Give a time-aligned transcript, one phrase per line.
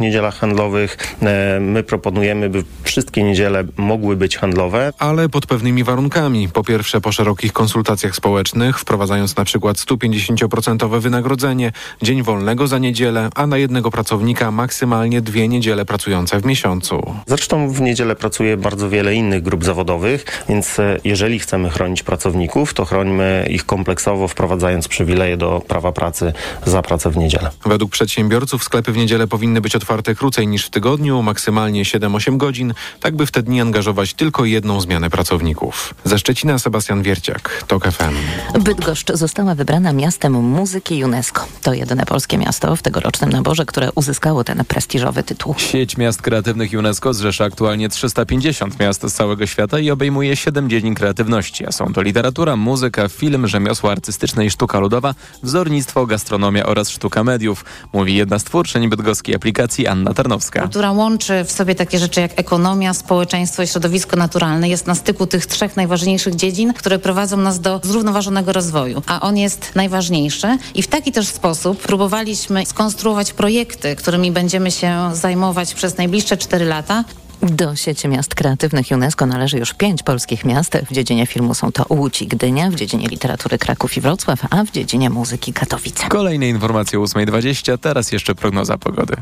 [0.00, 1.16] niedzielach handlowych.
[1.22, 4.92] E, my proponujemy, by wszystkie niedziele mogły być handlowe.
[4.98, 6.48] Ale pod pewnymi warunkami.
[6.48, 13.28] Po pierwsze po szerokich konsultacjach społecznych, wprowadzając na przykład 150% wynagrodzenie, dzień wolnego za niedzielę,
[13.34, 17.14] a na jednego pracownika maksymalnie dwie niedziele pracujące w miesiącu.
[17.26, 22.74] Zresztą w niedzielę pracuje bardzo wiele innych grup zawodowych, więc e, jeżeli chcemy chronić pracowników,
[22.74, 26.32] to chrońmy ich kompleksowo, wprowadzając przywileje do prawa pracy
[26.66, 27.50] za pracę w niedzielę.
[27.66, 32.74] Według przedsiębiorców sklepy w niedzielę powinny być otwarte krócej niż w tygodniu, maksymalnie 7-8 godzin,
[33.00, 35.94] tak by w te dni angażować tylko jedną zmianę pracowników.
[36.04, 38.14] Ze Szczecina Sebastian Wierciak, TOK FM.
[38.60, 41.46] Bydgoszcz została wybrana miastem muzyki UNESCO.
[41.62, 45.54] To jedyne polskie miasto w tegorocznym naborze, które uzyskało ten prestiżowy tytuł.
[45.58, 50.94] Sieć miast kreatywnych UNESCO zrzesza aktualnie 350 miast z całego świata i obejmuje 7 dziedzin
[50.94, 56.90] kreatywności, a są to literatura, muzyka, film, rzemiosło artystyczne i sztuka ludowa, wzornictwo, gastronomia oraz
[56.90, 60.68] sztuka mediów, mówi jedna z twórczyń bydgoskiej aplikacji Anna Tarnowska.
[60.68, 64.68] Która łączy w sobie takie rzeczy jak ekonomia, społeczeństwo i środowisko naturalne.
[64.68, 69.36] Jest na styku tych trzech najważniejszych dziedzin, które prowadzą nas do zrównoważonego rozwoju, a on
[69.36, 75.96] jest najważniejszy i w taki też sposób próbowaliśmy skonstruować projekty, którymi będziemy się zajmować przez
[75.96, 77.04] najbliższe cztery lata.
[77.42, 80.78] Do sieci miast kreatywnych UNESCO należy już pięć polskich miast.
[80.90, 84.64] W dziedzinie filmu są to Łódź i Gdynia, w dziedzinie literatury Kraków i Wrocław, a
[84.64, 86.08] w dziedzinie muzyki Katowice.
[86.08, 89.16] Kolejne informacje o 8.20, teraz jeszcze prognoza pogody.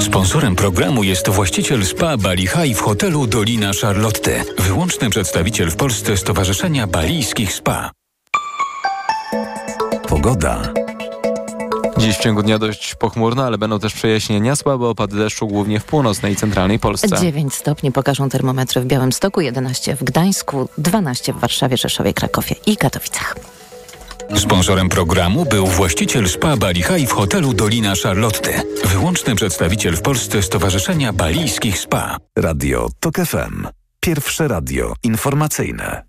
[0.00, 4.44] Sponsorem programu jest właściciel spa Bali High w hotelu Dolina Charlotte.
[4.58, 7.90] Wyłączny przedstawiciel w Polsce Stowarzyszenia Balijskich Spa.
[10.08, 10.72] Pogoda.
[11.98, 14.56] Dziś w ciągu dnia dość pochmurno, ale będą też przejaśnienia.
[14.56, 17.08] Słabe opady deszczu głównie w północnej i centralnej Polsce.
[17.20, 22.76] 9 stopni pokażą termometry w Białymstoku, 11 w Gdańsku, 12 w Warszawie, Rzeszowie, Krakowie i
[22.76, 23.36] Katowicach.
[24.36, 28.62] Sponsorem programu był właściciel spa Bali High w hotelu Dolina Charlotte.
[28.84, 32.16] Wyłączny przedstawiciel w Polsce Stowarzyszenia Balijskich Spa.
[32.38, 33.66] Radio TOK FM.
[34.00, 36.02] Pierwsze radio informacyjne.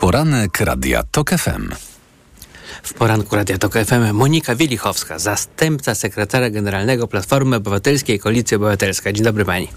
[0.00, 1.70] Poranek Radia TOK FM.
[2.82, 9.12] W poranku Radia Tok FM Monika Wielichowska, zastępca sekretarza generalnego Platformy Obywatelskiej Koalicji Obywatelska.
[9.12, 9.68] Dzień dobry pani.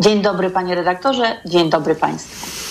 [0.00, 2.69] Dzień dobry panie redaktorze, dzień dobry państwu.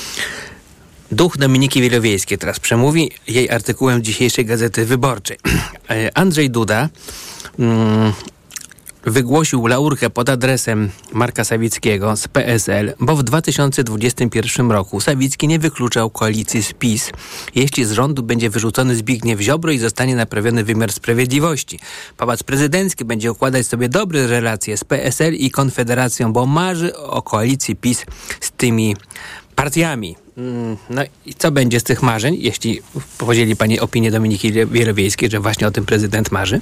[1.11, 5.37] Duch Dominiki Wielowiejskiej teraz przemówi jej artykułem dzisiejszej Gazety Wyborczej.
[6.13, 6.89] Andrzej Duda
[7.59, 8.13] mm,
[9.05, 16.09] wygłosił laurkę pod adresem Marka Sawickiego z PSL, bo w 2021 roku Sawicki nie wykluczał
[16.09, 17.11] koalicji z PiS,
[17.55, 21.79] jeśli z rządu będzie wyrzucony Zbigniew Ziobro i zostanie naprawiony wymiar sprawiedliwości.
[22.17, 27.75] Pałac Prezydencki będzie układać sobie dobre relacje z PSL i Konfederacją, bo marzy o koalicji
[27.75, 28.05] PiS
[28.41, 28.95] z tymi
[29.55, 30.15] partiami.
[30.89, 32.81] No i co będzie z tych marzeń, jeśli
[33.17, 36.61] podzieli Pani opinię Dominiki Wielowiejskiej, że właśnie o tym prezydent marzy?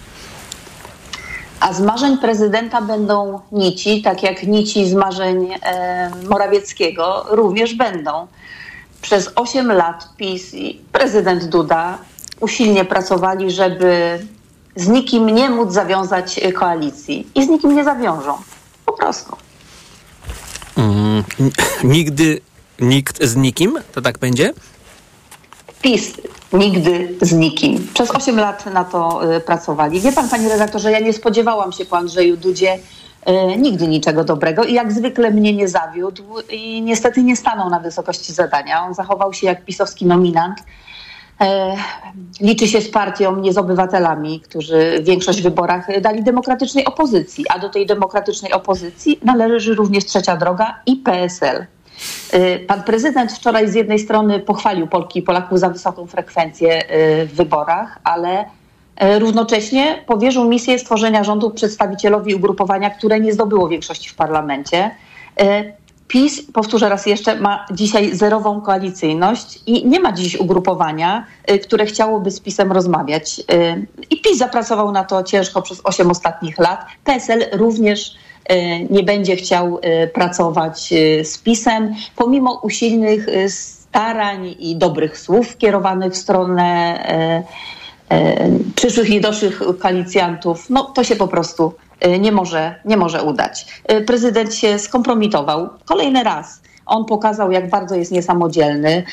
[1.59, 8.27] A z marzeń prezydenta będą nici, tak jak nici z marzeń e, Morawieckiego również będą.
[9.01, 11.97] Przez 8 lat PiS i prezydent Duda
[12.39, 14.19] usilnie pracowali, żeby
[14.75, 17.27] z nikim nie móc zawiązać koalicji.
[17.35, 18.37] I z nikim nie zawiążą.
[18.85, 19.37] Po prostu.
[20.77, 21.23] Mm,
[21.83, 22.41] nigdy
[22.79, 23.79] nikt z nikim?
[23.91, 24.53] To tak będzie?
[25.81, 26.13] PiS
[26.53, 27.87] nigdy z nikim.
[27.93, 29.99] Przez 8 lat na to y, pracowali.
[30.01, 34.63] Wie pan, panie redaktorze, ja nie spodziewałam się po Andrzeju Dudzie y, nigdy niczego dobrego
[34.63, 38.85] i jak zwykle mnie nie zawiódł i niestety nie stanął na wysokości zadania.
[38.85, 40.57] On zachował się jak pisowski nominant.
[41.41, 41.75] E,
[42.41, 47.59] liczy się z partią, nie z obywatelami, którzy większość w wyborach dali demokratycznej opozycji, a
[47.59, 51.65] do tej demokratycznej opozycji należy również trzecia droga i PSL.
[52.33, 57.25] Y, pan prezydent wczoraj z jednej strony pochwalił Polki i Polaków za wysoką frekwencję y,
[57.25, 64.09] w wyborach, ale y, równocześnie powierzył misję stworzenia rządu przedstawicielowi ugrupowania, które nie zdobyło większości
[64.09, 64.91] w parlamencie.
[66.07, 71.25] PiS, powtórzę raz jeszcze, ma dzisiaj zerową koalicyjność i nie ma dziś ugrupowania,
[71.63, 73.41] które chciałoby z PiSem rozmawiać.
[74.09, 76.85] I PiS zapracował na to ciężko przez 8 ostatnich lat.
[77.03, 78.15] PSL również
[78.89, 86.13] nie będzie chciał e, pracować e, z PiSem, pomimo usilnych starań i dobrych słów kierowanych
[86.13, 86.99] w stronę
[88.75, 91.73] przyszłych i doszłych koalicjantów, no to się po prostu
[92.19, 93.81] nie może, nie może udać.
[94.05, 96.61] Prezydent się skompromitował kolejny raz.
[96.85, 99.03] On pokazał, jak bardzo jest niesamodzielny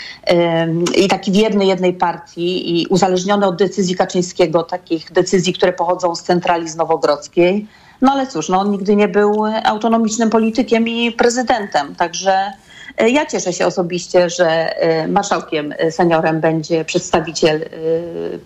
[0.96, 6.22] i taki wierny jednej partii i uzależniony od decyzji Kaczyńskiego, takich decyzji, które pochodzą z
[6.22, 7.66] centrali z Nowogrodzkiej.
[8.02, 12.52] No ale cóż, no, on nigdy nie był autonomicznym politykiem i prezydentem, także
[12.98, 14.46] E, Ja cieszę się osobiście, że
[14.76, 17.68] e, marszałkiem e, seniorem będzie przedstawiciel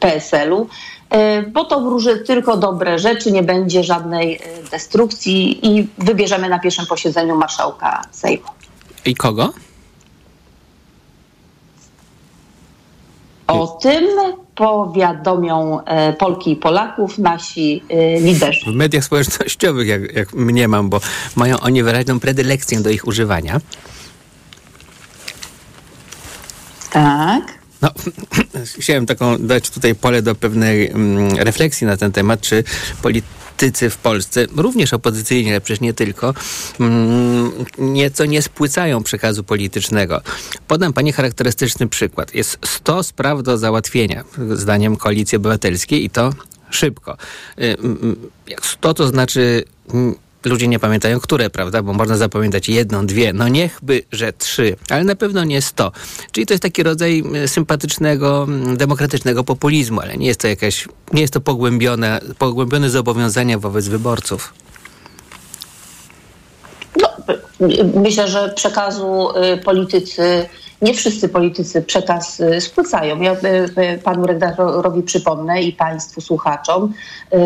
[0.01, 0.69] PSL-u,
[1.53, 4.41] bo to wróży tylko dobre rzeczy, nie będzie żadnej
[4.71, 8.47] destrukcji i wybierzemy na pierwszym posiedzeniu marszałka Sejmu.
[9.05, 9.53] I kogo?
[13.49, 14.07] O tym
[14.55, 18.71] powiadomią e, Polki i Polaków nasi e, liderzy.
[18.71, 21.01] W mediach społecznościowych, jak, jak mniemam, bo
[21.37, 23.61] mają oni wyraźną predylekcję do ich używania.
[26.91, 27.59] Tak.
[27.83, 27.91] No,
[28.81, 32.65] chciałem taką dać tutaj pole do pewnej mm, refleksji na ten temat, czy
[33.59, 36.35] politycy w Polsce, również opozycyjni, ale przecież nie tylko,
[36.81, 40.21] mm, nieco nie spłycają przekazu politycznego.
[40.69, 42.35] Podam pani charakterystyczny przykład.
[42.35, 46.33] Jest 100 spraw do załatwienia, zdaniem Koalicji Obywatelskiej i to
[46.71, 47.17] szybko.
[47.59, 48.17] Y, mm,
[48.49, 49.65] Jak 100 to znaczy...
[50.45, 51.83] Ludzie nie pamiętają, które, prawda?
[51.83, 55.93] Bo można zapamiętać jedną, dwie, no niechby, że trzy, ale na pewno nie sto.
[56.33, 58.47] Czyli to jest taki rodzaj sympatycznego,
[58.77, 64.55] demokratycznego populizmu, ale nie jest to jakaś, nie jest to pogłębione, pogłębione zobowiązania wobec wyborców.
[67.01, 67.09] No,
[67.95, 70.49] myślę, że przekazu y, politycy,
[70.83, 73.21] nie wszyscy politycy przekaz y, spłycają.
[73.21, 73.37] Ja y,
[73.95, 76.93] y, panu redaktorowi przypomnę i państwu słuchaczom,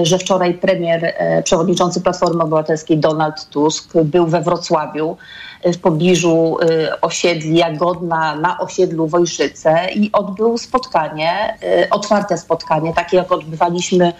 [0.03, 1.15] że wczoraj premier,
[1.45, 5.17] przewodniczący Platformy Obywatelskiej Donald Tusk był we Wrocławiu
[5.65, 13.17] w pobliżu y, osiedli Jagodna na osiedlu Wojszyce i odbył spotkanie, y, otwarte spotkanie, takie
[13.17, 14.13] jak odbywaliśmy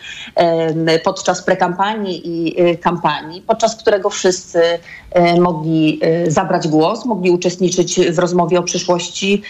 [1.05, 4.63] podczas prekampanii i y, kampanii, podczas którego wszyscy
[5.41, 9.43] mogli zabrać głos, mogli uczestniczyć w rozmowie o przyszłości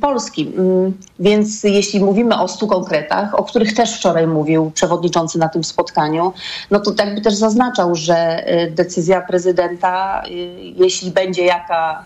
[0.00, 0.52] Polski.
[0.56, 5.64] Mm, Więc jeśli mówimy o stu konkretach, o których też wczoraj mówił przewodniczący na tym
[5.64, 6.32] spotkaniu,
[6.70, 10.22] no to jakby też zaznaczał, że decyzja prezydenta,
[10.76, 12.04] jeśli będzie jaka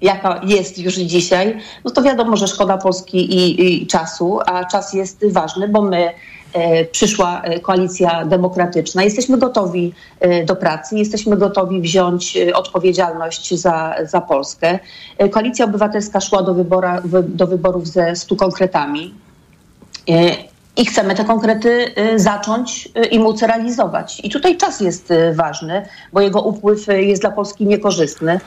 [0.00, 4.94] jaka jest już dzisiaj, no to wiadomo, że szkoda Polski i, i czasu, a czas
[4.94, 6.10] jest ważny, bo my,
[6.52, 13.94] e, przyszła e, koalicja demokratyczna, jesteśmy gotowi e, do pracy, jesteśmy gotowi wziąć odpowiedzialność za,
[14.04, 14.78] za Polskę.
[15.30, 19.14] Koalicja Obywatelska szła do, wybora, wy, do wyborów ze stu konkretami.
[20.76, 24.20] I chcemy te konkrety y, zacząć y, i móc realizować.
[24.24, 28.40] I tutaj czas jest y, ważny, bo jego upływ jest dla Polski niekorzystny.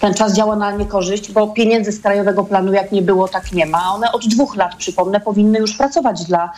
[0.00, 3.66] Ten czas działa na niekorzyść, bo pieniędzy z Krajowego Planu jak nie było, tak nie
[3.66, 3.94] ma.
[3.94, 6.52] One od dwóch lat, przypomnę, powinny już pracować dla,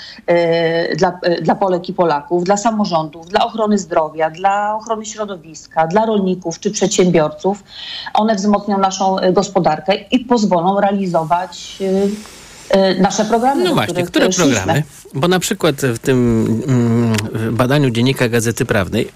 [0.97, 6.61] dla, dla Polek i Polaków, dla samorządów, dla ochrony zdrowia, dla ochrony środowiska, dla rolników
[6.61, 7.65] czy przedsiębiorców.
[8.15, 11.79] One wzmocnią naszą gospodarkę i pozwolą realizować
[12.99, 13.65] nasze programy.
[13.65, 14.55] No właśnie, które y, szliśmy.
[14.55, 14.83] programy?
[15.15, 19.09] Bo na przykład w tym mm, badaniu Dziennika Gazety Prawnej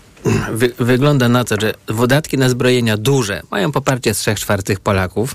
[0.53, 5.35] wy, wygląda na to, że wydatki na zbrojenia duże mają poparcie z 3 czwartych Polaków,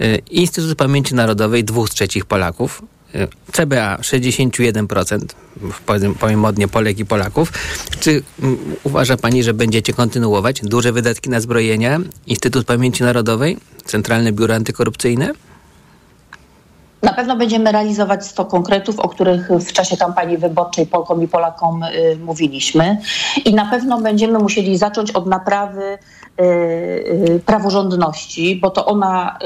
[0.00, 2.82] y, Instytut Pamięci Narodowej 2 trzecich Polaków,
[3.14, 5.34] y, CBA 61%,
[5.86, 7.52] powiem, powiem modnie Polek i Polaków.
[8.00, 14.32] Czy mm, uważa Pani, że będziecie kontynuować duże wydatki na zbrojenia, Instytut Pamięci Narodowej, Centralne
[14.32, 15.32] Biuro Antykorupcyjne?
[17.02, 21.82] Na pewno będziemy realizować 100 konkretów, o których w czasie kampanii wyborczej Polkom i Polakom
[21.82, 22.98] y, mówiliśmy.
[23.44, 25.98] I na pewno będziemy musieli zacząć od naprawy
[27.46, 29.38] praworządności, bo to ona,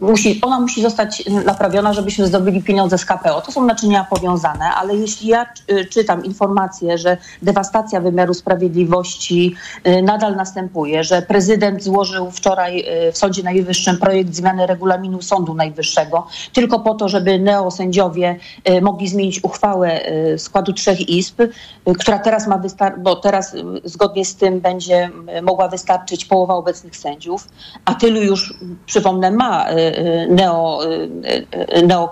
[0.00, 3.40] y, musi, ona musi zostać naprawiona, żebyśmy zdobyli pieniądze z KPO.
[3.40, 5.46] To są naczynia powiązane, ale jeśli ja
[5.90, 9.54] czytam informację, że dewastacja wymiaru sprawiedliwości
[10.02, 16.80] nadal następuje, że prezydent złożył wczoraj w Sądzie Najwyższym projekt zmiany regulaminu Sądu Najwyższego, tylko
[16.80, 18.36] po to, żeby neosędziowie
[18.82, 20.00] mogli zmienić uchwałę
[20.38, 21.42] składu trzech izb,
[21.98, 25.10] która teraz ma wystarczyć, bo teraz zgodnie z tym będzie
[25.42, 27.48] mogła wystarczyć połowa obecnych sędziów,
[27.84, 28.54] a tylu już,
[28.86, 32.10] przypomnę, ma y, y, neo, y, neo,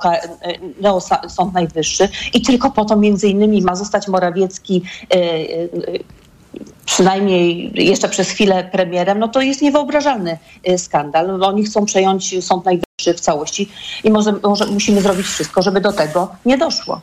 [0.81, 4.83] neo Sąd Najwyższy i tylko po to między innymi ma zostać Morawiecki
[6.87, 10.39] przynajmniej jeszcze przez chwilę premierem, no to jest niewyobrażalny
[10.77, 11.39] skandal.
[11.39, 13.69] No, Oni chcą przejąć Sąd Najwyższy w całości
[14.05, 17.01] i może, może musimy zrobić wszystko, żeby do tego nie doszło.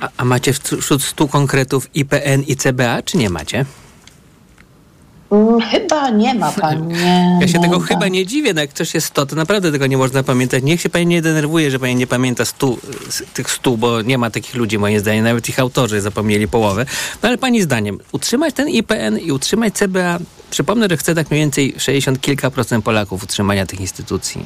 [0.00, 3.64] A, a macie wśród 100 konkretów IPN i CBA, czy nie macie?
[5.32, 6.88] Mm, Chyba nie ma pan.
[6.88, 9.86] Nie, Ja się tego chyba nie dziwię, no jak coś jest 100, to naprawdę tego
[9.86, 10.62] nie można pamiętać.
[10.62, 12.78] Niech się pani nie denerwuje, że pani nie pamięta stu,
[13.34, 16.86] tych 100, bo nie ma takich ludzi moim zdaniem, nawet ich autorzy zapomnieli połowę.
[17.22, 20.18] No ale pani zdaniem, utrzymać ten IPN i utrzymać CBA,
[20.50, 24.44] przypomnę, że chce tak mniej więcej 60 kilka procent Polaków utrzymania tych instytucji.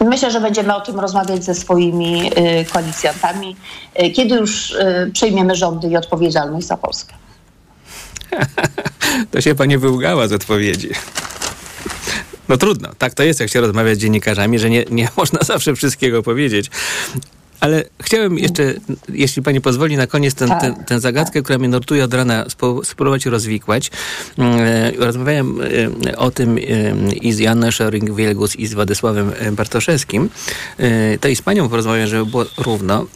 [0.00, 3.56] Myślę, że będziemy o tym rozmawiać ze swoimi y, koalicjantami,
[4.02, 7.14] y, kiedy już y, przejmiemy rządy i odpowiedzialność za Polskę.
[9.30, 10.88] To się pani wyłgała z odpowiedzi.
[12.48, 15.74] No trudno, tak to jest, jak się rozmawia z dziennikarzami, że nie, nie można zawsze
[15.74, 16.70] wszystkiego powiedzieć.
[17.64, 18.74] Ale chciałem jeszcze,
[19.08, 20.86] jeśli pani pozwoli, na koniec tę Tak.
[20.86, 22.44] ten, zagadkę, która mnie nurtuje od rana,
[22.84, 23.90] spróbować rozwikłać.
[24.38, 25.60] E, Rozmawiałem
[26.06, 26.60] e, o tym e,
[27.14, 30.30] i z Janem Szoring-Wielgus i z Władysławem Bartoszewskim.
[31.20, 33.06] To i z panią porozmawiam, żeby było równo.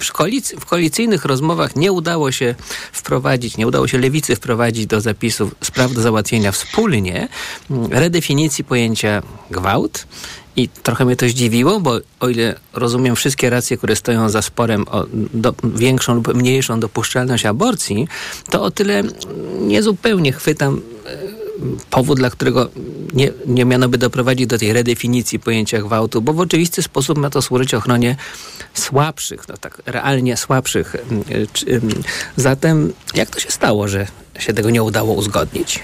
[0.00, 2.54] W, koalic w koalicyjnych rozmowach nie udało się
[2.92, 7.28] wprowadzić, nie udało się lewicy wprowadzić do zapisów spraw do załatwienia wspólnie
[7.70, 10.06] mm, redefinicji pojęcia gwałt.
[10.56, 14.84] I trochę mnie to zdziwiło, bo o ile rozumiem wszystkie racje, które stoją za sporem
[14.90, 18.08] o do, większą lub mniejszą dopuszczalność aborcji,
[18.50, 19.02] to o tyle
[19.60, 21.18] niezupełnie chwytam e,
[21.90, 22.68] powód, dla którego
[23.14, 27.30] nie, nie miano by doprowadzić do tej redefinicji pojęcia gwałtu, bo w oczywisty sposób ma
[27.30, 28.16] to służyć ochronie
[28.74, 30.94] słabszych, no tak realnie słabszych.
[30.94, 31.00] E,
[31.70, 32.02] mm,
[32.36, 34.06] Zatem jak to się stało, że
[34.38, 35.80] się tego nie udało uzgodnić?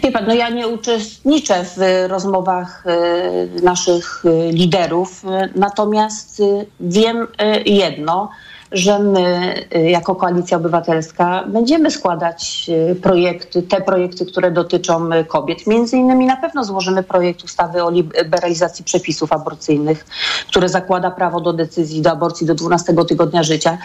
[0.00, 6.42] Wie pan, no ja nie uczestniczę w rozmowach y, naszych y, liderów, y, natomiast
[6.80, 7.26] wiem
[7.66, 8.30] jedno,
[8.72, 15.24] że my y, jako Koalicja Obywatelska będziemy składać y, projekty, te projekty, które dotyczą y,
[15.24, 15.66] kobiet.
[15.66, 20.06] Między innymi na pewno złożymy projekt ustawy o liberalizacji przepisów aborcyjnych,
[20.48, 23.78] które zakłada prawo do decyzji do aborcji do 12 tygodnia życia,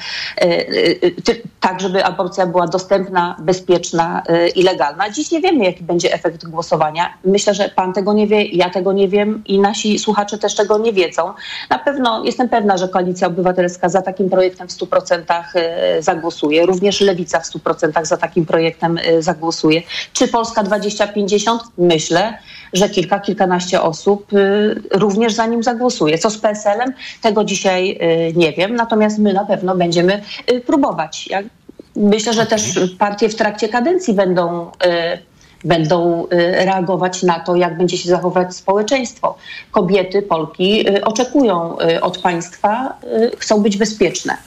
[1.59, 4.23] tak żeby aborcja była dostępna, bezpieczna
[4.55, 5.09] i legalna.
[5.09, 7.13] Dziś nie wiemy, jaki będzie efekt głosowania.
[7.25, 10.77] Myślę, że pan tego nie wie, ja tego nie wiem i nasi słuchacze też tego
[10.77, 11.33] nie wiedzą.
[11.69, 15.43] Na pewno jestem pewna, że Koalicja Obywatelska za takim projektem 100%
[15.97, 16.65] y, zagłosuje.
[16.65, 19.81] Również Lewica w 100% za takim projektem y, zagłosuje.
[20.13, 21.61] Czy Polska 2050?
[21.77, 22.37] Myślę,
[22.73, 26.17] że kilka, kilkanaście osób y, również za nim zagłosuje.
[26.17, 26.93] Co z PSL-em?
[27.21, 27.99] Tego dzisiaj
[28.35, 30.23] nie wiem, natomiast my na pewno będziemy
[30.65, 31.29] próbować.
[31.95, 34.71] Myślę, że też partie w trakcie kadencji będą
[35.63, 39.37] będą reagować na to, jak będzie się zachowywać społeczeństwo.
[39.71, 42.99] Kobiety, Polki oczekują od państwa,
[43.37, 44.37] chcą być bezpieczne.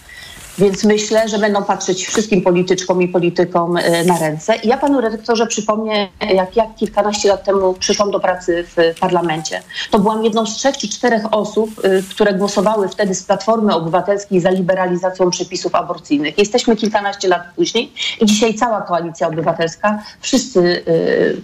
[0.58, 4.56] Więc myślę, że będą patrzeć wszystkim polityczkom i politykom y, na ręce.
[4.56, 9.62] I ja panu redaktorze przypomnę, jak ja kilkanaście lat temu przyszłam do pracy w parlamencie.
[9.90, 14.40] To byłam jedną z trzech czy czterech osób, y, które głosowały wtedy z Platformy Obywatelskiej
[14.40, 16.38] za liberalizacją przepisów aborcyjnych.
[16.38, 21.40] Jesteśmy kilkanaście lat później i dzisiaj cała Koalicja Obywatelska, wszyscy y,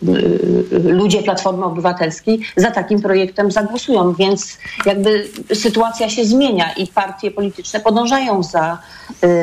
[0.72, 4.14] ludzie Platformy Obywatelskiej za takim projektem zagłosują.
[4.14, 8.78] Więc jakby sytuacja się zmienia i partie polityczne podążają za,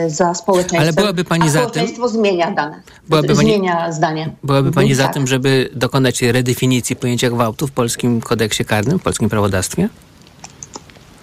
[0.08, 0.82] za społeczeństwem.
[0.82, 1.70] Ale byłaby pani za tym?
[1.70, 2.82] społeczeństwo zmienia dane.
[3.10, 4.30] Byłaby pani- zmienia zdanie.
[4.44, 5.14] Byłaby pani za tak.
[5.14, 9.90] tym, żeby dokonać redefinicji pojęcia gwałtu w polskim kodeksie karnym, w polskim prawodawstwie?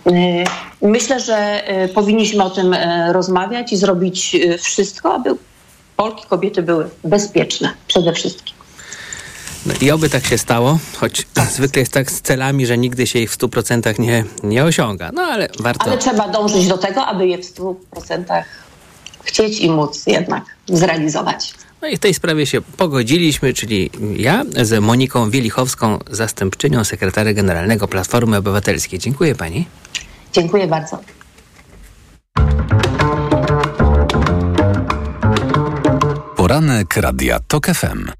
[0.07, 0.45] Y,
[0.83, 5.35] Myślę, że y, powinniśmy o tym y, rozmawiać i zrobić y, wszystko, aby
[5.97, 8.55] Polki, kobiety były bezpieczne przede wszystkim.
[9.67, 13.19] No i oby tak się stało, choć zwykle jest tak z celami, że nigdy się
[13.19, 15.11] ich w 100% nie, nie osiąga.
[15.13, 15.87] No ale warto.
[15.87, 18.43] Ale trzeba dążyć do tego, aby je w 100%
[19.23, 21.55] chcieć i móc jednak zrealizować.
[21.83, 27.89] No i w tej sprawie się pogodziliśmy, czyli ja z Moniką Wielichowską, zastępczynią sekretarza generalnego
[27.89, 28.99] Platformy Obywatelskiej.
[28.99, 29.67] Dziękuję pani.
[30.33, 30.99] Dziękuję bardzo.
[36.37, 38.20] Poranek Radia TOK FM.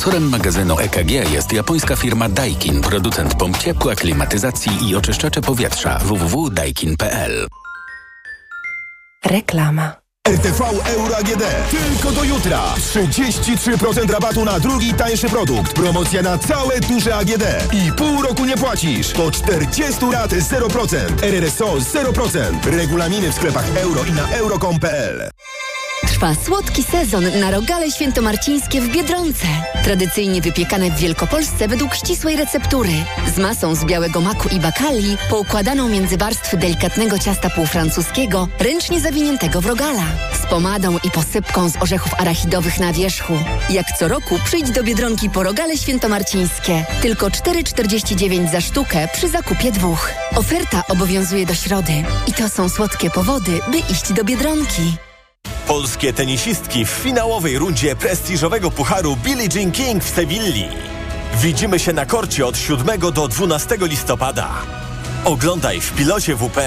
[0.00, 7.46] Sponsorem magazynu EKG jest japońska firma Daikin, producent pomp ciepła, klimatyzacji i oczyszczacze powietrza www.daikin.pl.
[9.24, 9.92] Reklama.
[10.28, 11.42] RTV Euro AGD.
[11.70, 12.62] Tylko do jutra.
[12.76, 15.72] 33% rabatu na drugi tańszy produkt.
[15.72, 17.44] Promocja na całe duże AGD.
[17.72, 19.12] I pół roku nie płacisz.
[19.12, 20.96] Po 40 lat 0%.
[21.22, 22.64] RRSO 0%.
[22.64, 25.30] Regulaminy w sklepach euro i na euro.com.pl.
[26.20, 29.46] Trwa słodki sezon na rogale świętomarcińskie w Biedronce.
[29.84, 32.92] Tradycyjnie wypiekane w Wielkopolsce według ścisłej receptury.
[33.34, 39.60] Z masą z białego maku i bakali, poukładaną między warstwy delikatnego ciasta półfrancuskiego, ręcznie zawiniętego
[39.60, 40.02] w rogala.
[40.42, 43.34] Z pomadą i posypką z orzechów arachidowych na wierzchu.
[43.70, 46.84] Jak co roku przyjdź do Biedronki po rogale świętomarcińskie.
[47.02, 50.10] Tylko 4,49 za sztukę przy zakupie dwóch.
[50.36, 51.92] Oferta obowiązuje do środy.
[52.26, 55.09] I to są słodkie powody, by iść do Biedronki.
[55.70, 60.68] Polskie tenisistki w finałowej rundzie prestiżowego pucharu Billie Jean King w Sewilli.
[61.42, 64.48] Widzimy się na korcie od 7 do 12 listopada.
[65.24, 66.58] Oglądaj w pilocie WP.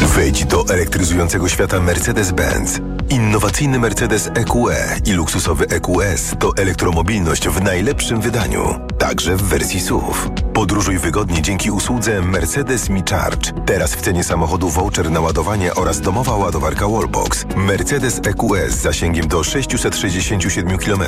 [0.00, 2.80] Wejdź do elektryzującego świata Mercedes-Benz.
[3.10, 10.45] Innowacyjny Mercedes EQE i luksusowy EQS to elektromobilność w najlepszym wydaniu, także w wersji SUV.
[10.56, 13.52] Podróżuj wygodnie dzięki usłudze Mercedes Me Charge.
[13.66, 17.44] Teraz w cenie samochodu voucher na ładowanie oraz domowa ładowarka Wallbox.
[17.56, 21.02] Mercedes EQS z zasięgiem do 667 km.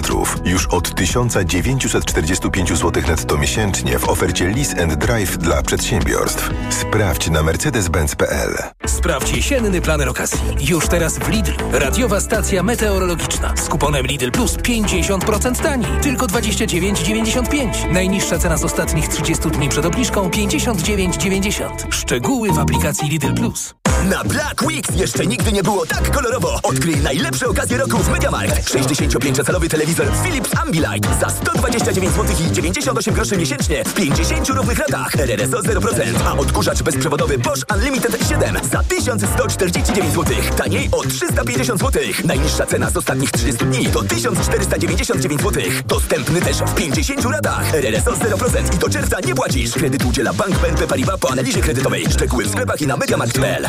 [0.45, 6.51] Już od 1945 zł netto miesięcznie w ofercie Lease and Drive dla przedsiębiorstw.
[6.71, 8.57] Sprawdź na mercedes-benz.pl.
[8.87, 10.41] Sprawdź jesienny planer okazji.
[10.61, 11.53] Już teraz w Lidl.
[11.73, 13.57] Radiowa stacja meteorologiczna.
[13.57, 16.01] Z kuponem Lidl Plus 50% taniej.
[16.03, 17.93] Tylko 29,95.
[17.93, 21.71] Najniższa cena z ostatnich 30 dni przed obniżką 59,90.
[21.91, 23.75] Szczegóły w aplikacji Lidl Plus.
[24.05, 26.61] Na Black Weeks jeszcze nigdy nie było tak kolorowo.
[26.63, 28.71] Odkryj najlepsze okazje roku w MediaMarkt.
[28.71, 35.17] 65-calowy telewizor Philips Ambilight za 129 zł i 98 groszy miesięcznie w 50 równych latach.
[35.17, 40.37] RRSO 0%, a odkurzacz bezprzewodowy Bosch Unlimited 7 za 1149 zł.
[40.57, 42.03] Taniej o 350 zł.
[42.25, 45.63] Najniższa cena z ostatnich 30 dni to 1499 zł.
[45.87, 47.75] Dostępny też w 50 latach.
[47.75, 49.73] RRSO 0% i do czerwca nie płacisz.
[49.73, 52.07] Kredyt udziela Bank BNP Paribas po analizie kredytowej.
[52.11, 53.69] Szczegóły w sklepach i na mediamarkt.pl.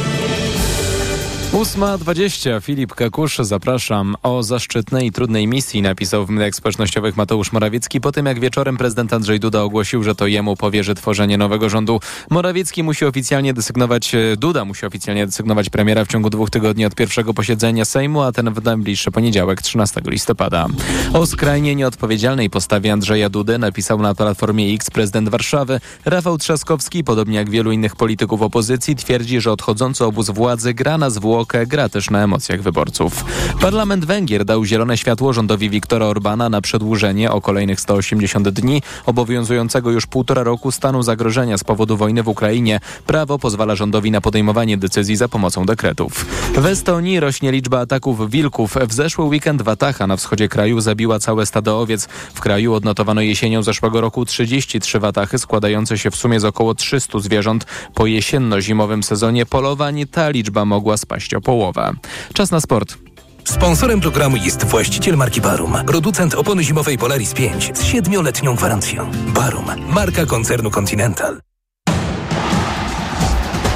[1.61, 2.61] 8.20.
[2.61, 4.15] Filip Kakusz, zapraszam.
[4.23, 8.77] O zaszczytnej i trudnej misji napisał w mediach społecznościowych Mateusz Morawiecki po tym, jak wieczorem
[8.77, 11.99] prezydent Andrzej Duda ogłosił, że to jemu powierzy tworzenie nowego rządu.
[12.29, 17.33] Morawiecki musi oficjalnie desygnować, Duda musi oficjalnie desygnować premiera w ciągu dwóch tygodni od pierwszego
[17.33, 20.67] posiedzenia Sejmu, a ten w najbliższy poniedziałek, 13 listopada.
[21.13, 25.79] O skrajnie nieodpowiedzialnej postawie Andrzeja Dudy napisał na Platformie X prezydent Warszawy.
[26.05, 31.09] Rafał Trzaskowski, podobnie jak wielu innych polityków opozycji, twierdzi, że odchodzący obóz władzy gra na
[31.51, 33.25] zwłokę gra też na emocjach wyborców.
[33.61, 39.91] Parlament Węgier dał zielone światło rządowi Viktora Orbana na przedłużenie o kolejnych 180 dni obowiązującego
[39.91, 42.79] już półtora roku stanu zagrożenia z powodu wojny w Ukrainie.
[43.05, 46.25] Prawo pozwala rządowi na podejmowanie decyzji za pomocą dekretów.
[46.55, 48.77] W Estonii rośnie liczba ataków wilków.
[48.87, 52.07] W zeszły weekend Watacha na wschodzie kraju zabiła całe stado owiec.
[52.33, 57.19] W kraju odnotowano jesienią zeszłego roku 33 watachy składające się w sumie z około 300
[57.19, 57.65] zwierząt.
[57.93, 61.93] Po jesienno-zimowym sezonie polowań ta liczba mogła spaść o połowę.
[62.33, 62.97] Czas na sport.
[63.43, 69.11] Sponsorem programu jest właściciel marki Barum, producent opony zimowej Polaris 5 z siedmioletnią gwarancją.
[69.27, 71.41] Barum, marka koncernu Continental.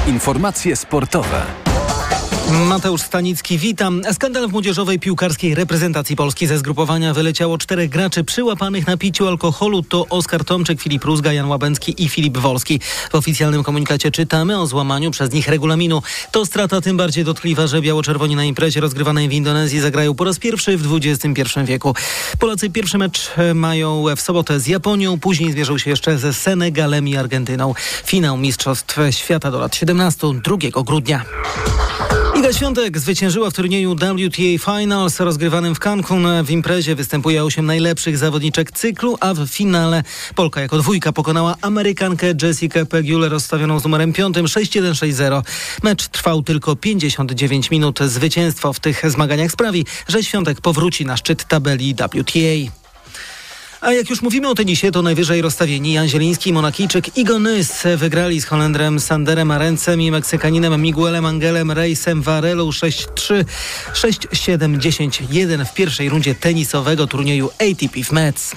[0.06, 1.65] Informacje sportowe.
[2.50, 4.02] Mateusz Stanicki, witam.
[4.12, 9.82] Skandal w młodzieżowej piłkarskiej reprezentacji Polski ze zgrupowania wyleciało czterech graczy przyłapanych na piciu alkoholu.
[9.82, 12.80] To Oskar Tomczyk, Filip Rózga, Jan Łabęcki i Filip Wolski.
[13.10, 16.02] W oficjalnym komunikacie czytamy o złamaniu przez nich regulaminu.
[16.30, 20.38] To strata tym bardziej dotkliwa, że biało-czerwoni na imprezie rozgrywanej w Indonezji zagrają po raz
[20.38, 21.94] pierwszy w XXI wieku.
[22.38, 27.16] Polacy pierwszy mecz mają w sobotę z Japonią, później zmierzą się jeszcze ze Senegalem i
[27.16, 27.74] Argentyną.
[28.04, 31.24] Finał Mistrzostw Świata do lat 17 2 grudnia.
[32.38, 36.26] Iga Świątek zwyciężyła w turnieju WTA Finals rozgrywanym w Cancun.
[36.44, 40.02] W imprezie występuje osiem najlepszych zawodniczek cyklu, a w finale
[40.34, 45.42] Polka jako dwójka pokonała Amerykankę Jessica Pegula rozstawioną z numerem 5 6-1-6-0.
[45.82, 47.98] Mecz trwał tylko 59 minut.
[48.00, 52.85] Zwycięstwo w tych zmaganiach sprawi, że Świątek powróci na szczyt tabeli WTA.
[53.80, 57.82] A jak już mówimy o tenisie, to najwyżej rozstawieni Jan Zieliński i Monakijczyk Igo Nys
[57.96, 63.44] wygrali z Holendrem Sanderem Arencem i Meksykaninem Miguelem Angelem Reisem Varelą 6-3,
[63.94, 68.56] 6-7, 10-1 w pierwszej rundzie tenisowego turnieju ATP w Metz.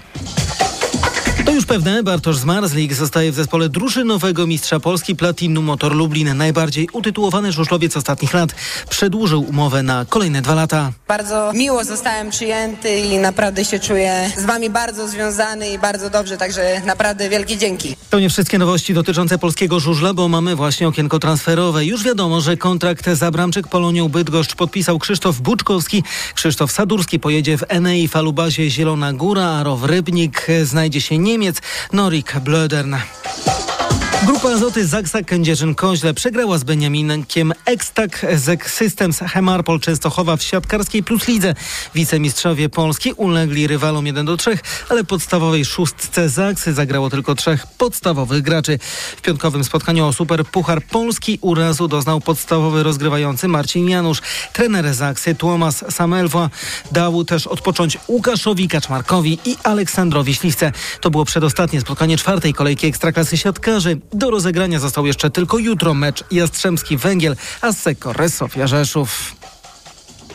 [1.50, 6.38] To już pewne, Bartosz Zmarzlik zostaje w zespole drużynowego mistrza Polski Platinum Motor Lublin.
[6.38, 8.56] Najbardziej utytułowany żużlowiec ostatnich lat
[8.90, 10.92] przedłużył umowę na kolejne dwa lata.
[11.08, 16.38] Bardzo miło zostałem przyjęty i naprawdę się czuję z wami bardzo związany i bardzo dobrze,
[16.38, 17.96] także naprawdę wielkie dzięki.
[18.10, 21.86] To nie wszystkie nowości dotyczące polskiego żużla, bo mamy właśnie okienko transferowe.
[21.86, 26.04] Już wiadomo, że kontrakt z Abramczyk Polonią Bydgoszcz podpisał Krzysztof Buczkowski.
[26.36, 32.36] Krzysztof Sadurski pojedzie w Enei Falubazie Zielona Góra, a Row Rybnik znajdzie się Niemiec Norik
[32.44, 33.00] Blödern.
[34.26, 41.28] Grupa Azoty Zaksa Kędzierzyn-Koźle przegrała z Beniaminkiem Ekstak Zeg Systems Hemarpol Częstochowa w siatkarskiej plus
[41.28, 41.54] lidze.
[41.96, 44.58] Wicemistrzowie Polski ulegli rywalom 1 do 3,
[44.90, 48.80] ale podstawowej szóstce Zaksy zagrało tylko trzech podstawowych graczy.
[49.18, 54.22] W piątkowym spotkaniu o Super Puchar Polski urazu doznał podstawowy rozgrywający Marcin Janusz.
[54.54, 56.50] Trener Zaksy Tłomas Samelwa
[56.92, 60.72] dał też odpocząć Łukaszowi Kaczmarkowi i Aleksandrowi Śliwce.
[61.02, 64.00] To było przedostatnie spotkanie czwartej kolejki Ekstraklasy Siatkarzy.
[64.14, 69.36] Do rozegrania został jeszcze tylko jutro mecz Jastrzębski Węgiel, a Sekore Sofia Rzeszów.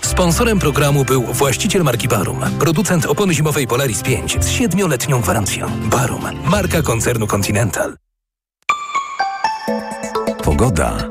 [0.00, 5.70] Sponsorem programu był właściciel marki Barum, producent opony zimowej Polaris 5 z siedmioletnią gwarancją.
[5.90, 7.96] Barum, marka koncernu Continental.
[10.44, 11.08] Pogoda.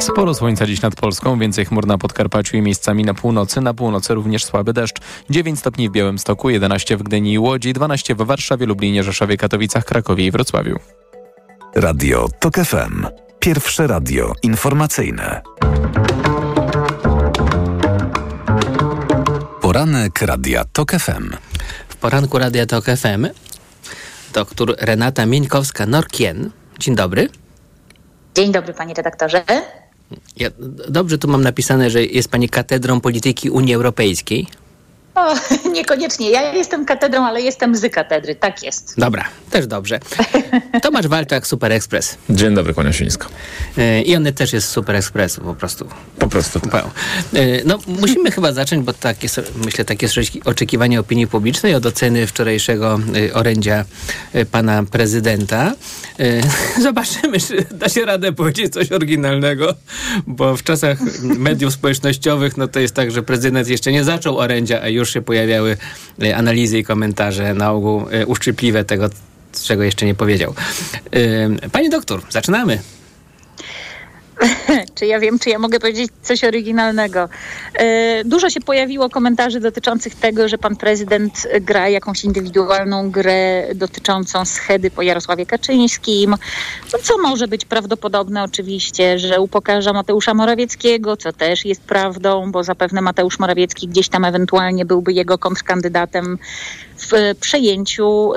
[0.00, 3.60] Sporo słońca dziś nad Polską, więcej chmur na Podkarpaciu i miejscami na północy.
[3.60, 5.00] Na północy również słaby deszcz.
[5.30, 9.84] 9 stopni w Białymstoku, 11 w Gdyni i Łodzi, 12 w Warszawie, Lublinie, Rzeszowie, Katowicach,
[9.84, 10.78] Krakowie i Wrocławiu.
[11.76, 13.04] Radio TOK FM.
[13.38, 15.42] Pierwsze radio informacyjne.
[19.60, 21.36] Poranek Radia TOK FM.
[21.88, 23.26] W poranku Radia Tok FM
[24.32, 26.50] doktor Renata Mieńkowska-Norkien.
[26.78, 27.28] Dzień dobry.
[28.34, 29.44] Dzień dobry, panie redaktorze.
[30.36, 30.48] Ja,
[30.88, 34.46] dobrze tu mam napisane, że jest pani katedrą polityki Unii Europejskiej.
[35.16, 35.34] O,
[35.76, 36.30] niekoniecznie.
[36.30, 38.34] Ja jestem katedrą, ale jestem z katedry.
[38.34, 38.94] Tak jest.
[38.98, 40.00] Dobra, też dobrze.
[40.82, 42.18] Tomasz Walczak, Super Express.
[42.30, 43.28] Dzień dobry, kłania się nisko.
[43.76, 45.88] Yy, I on też jest Super Express, po prostu.
[46.18, 46.60] Po prostu.
[47.32, 51.86] Yy, no, musimy chyba zacząć, bo tak jest, myślę, takie jest oczekiwanie opinii publicznej od
[51.86, 53.84] oceny wczorajszego yy, orędzia
[54.50, 55.72] pana prezydenta.
[56.82, 59.74] Zobaczymy, czy da się radę powiedzieć coś oryginalnego,
[60.26, 64.80] bo w czasach mediów społecznościowych, no to jest tak, że prezydent jeszcze nie zaczął orędzia,
[64.82, 65.76] a już się pojawiały
[66.34, 69.10] analizy i komentarze na ogół uszczypliwe tego,
[69.64, 70.54] czego jeszcze nie powiedział.
[71.72, 72.78] Panie doktor, zaczynamy.
[74.94, 77.28] czy ja wiem, czy ja mogę powiedzieć coś oryginalnego.
[78.24, 84.90] Dużo się pojawiło komentarzy dotyczących tego, że pan prezydent gra jakąś indywidualną grę dotyczącą schedy
[84.90, 86.36] po Jarosławie Kaczyńskim,
[86.92, 88.42] no, co może być prawdopodobne?
[88.42, 94.24] Oczywiście, że upokarza Mateusza Morawieckiego, co też jest prawdą, bo zapewne Mateusz Morawiecki gdzieś tam
[94.24, 96.38] ewentualnie byłby jego kontrkandydatem
[96.98, 98.32] w przejęciu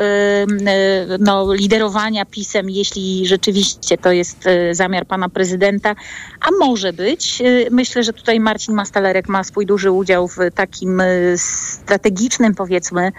[1.20, 5.96] no, liderowania pisem, jeśli rzeczywiście to jest zamiar pana prezydenta,
[6.42, 7.42] a może być.
[7.72, 11.02] Myślę, że tutaj Marcin Mastalerek ma swój duży udział w takim
[11.36, 13.12] strategicznym, powiedzmy,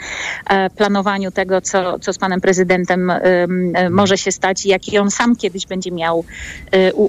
[0.76, 3.12] planowaniu tego, co, co z panem prezydentem
[3.90, 6.24] może się stać i jaki on sam kiedyś będzie miał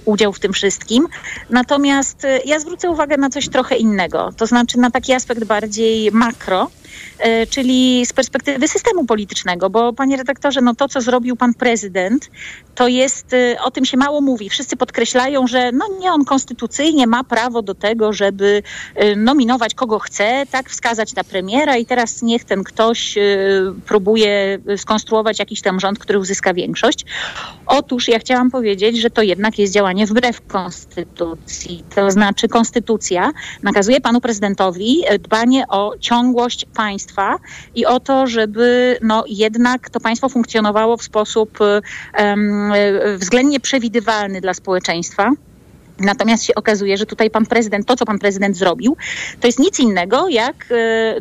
[0.05, 1.07] udział w tym wszystkim.
[1.49, 6.69] Natomiast ja zwrócę uwagę na coś trochę innego, to znaczy na taki aspekt bardziej makro,
[7.49, 12.29] czyli z perspektywy systemu politycznego, bo panie redaktorze, no to, co zrobił pan prezydent,
[12.75, 14.49] to jest, o tym się mało mówi.
[14.49, 18.63] Wszyscy podkreślają, że no nie, on konstytucyjnie ma prawo do tego, żeby
[19.15, 23.15] nominować kogo chce, tak, wskazać na premiera i teraz niech ten ktoś
[23.85, 27.05] próbuje skonstruować jakiś tam rząd, który uzyska większość.
[27.65, 31.83] Otóż ja chciałam powiedzieć, że to jednak jest działanie wbrew konstytucji.
[31.95, 33.31] To znaczy konstytucja
[33.63, 36.80] nakazuje panu prezydentowi dbanie o ciągłość państwa
[37.75, 42.73] i o to, żeby no, jednak to państwo funkcjonowało w sposób um,
[43.17, 45.31] względnie przewidywalny dla społeczeństwa.
[45.99, 48.97] Natomiast się okazuje, że tutaj pan prezydent, to co pan prezydent zrobił,
[49.39, 50.65] to jest nic innego jak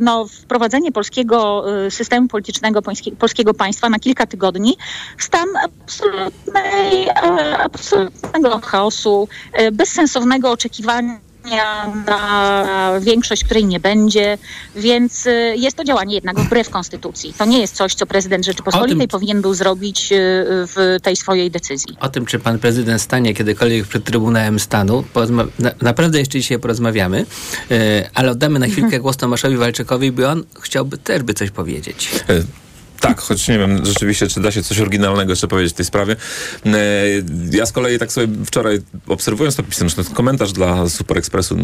[0.01, 2.83] no, wprowadzenie polskiego systemu politycznego
[3.19, 4.77] polskiego państwa na kilka tygodni
[5.19, 7.11] w stan absolutnej,
[7.65, 9.29] absolutnego chaosu,
[9.73, 11.21] bezsensownego oczekiwania
[12.07, 14.39] na większość, której nie będzie,
[14.77, 17.35] więc jest to działanie jednak wbrew konstytucji.
[17.39, 20.09] To nie jest coś, co prezydent Rzeczypospolitej tym, powinien był zrobić
[20.47, 21.97] w tej swojej decyzji.
[22.01, 25.05] O tym, czy pan prezydent stanie kiedykolwiek przed Trybunałem Stanu,
[25.59, 27.27] na, naprawdę jeszcze dzisiaj porozmawiamy,
[28.15, 32.11] ale oddamy na chwilkę głos Tomaszowi Walczykowi, by on chciałby też by coś powiedzieć.
[33.01, 36.17] Tak, choć nie wiem rzeczywiście, czy da się coś oryginalnego jeszcze powiedzieć w tej sprawie.
[37.53, 41.57] Ja z kolei tak sobie wczoraj obserwując to pisem, ten komentarz dla Super Expressu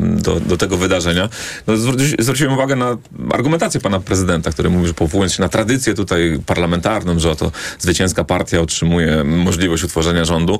[0.00, 1.28] do, do tego wydarzenia,
[1.66, 1.74] no
[2.18, 2.96] zwróciłem uwagę na
[3.32, 8.24] argumentację pana prezydenta, który mówi, że powołując się na tradycję tutaj parlamentarną, że oto zwycięska
[8.24, 10.58] partia otrzymuje możliwość utworzenia rządu.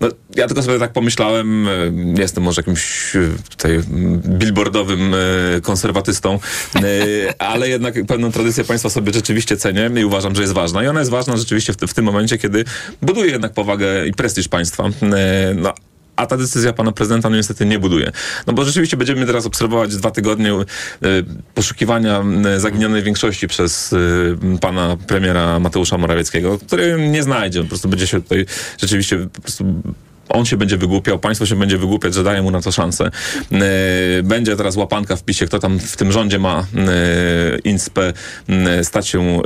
[0.00, 1.68] No, ja tylko sobie tak pomyślałem,
[2.18, 3.12] jestem może jakimś
[3.50, 3.80] tutaj
[4.38, 5.14] billboardowym
[5.62, 6.38] konserwatystą,
[7.38, 10.84] ale jednak pewną tradycję państwa sobie rzeczywiście rzeczywiście cenię i uważam, że jest ważna.
[10.84, 12.64] I ona jest ważna rzeczywiście w, w tym momencie, kiedy
[13.02, 14.84] buduje jednak powagę i prestiż państwa.
[15.56, 15.74] No,
[16.16, 18.12] a ta decyzja pana prezydenta no niestety nie buduje.
[18.46, 20.64] No bo rzeczywiście będziemy teraz obserwować dwa tygodnie y,
[21.54, 22.22] poszukiwania
[22.56, 23.94] y, zaginionej większości przez
[24.60, 27.62] pana premiera Mateusza Morawieckiego, który nie znajdzie.
[27.62, 28.46] Po prostu będzie się tutaj
[28.78, 29.64] rzeczywiście po prostu
[30.28, 33.10] on się będzie wygłupiał, państwo się będzie wygłupiać, że daje mu na to szansę.
[34.22, 36.66] Będzie teraz łapanka w pisie, kto tam w tym rządzie ma
[37.64, 38.12] inspe
[38.82, 39.42] stać się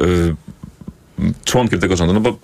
[1.44, 2.38] członkiem tego rządu, no bo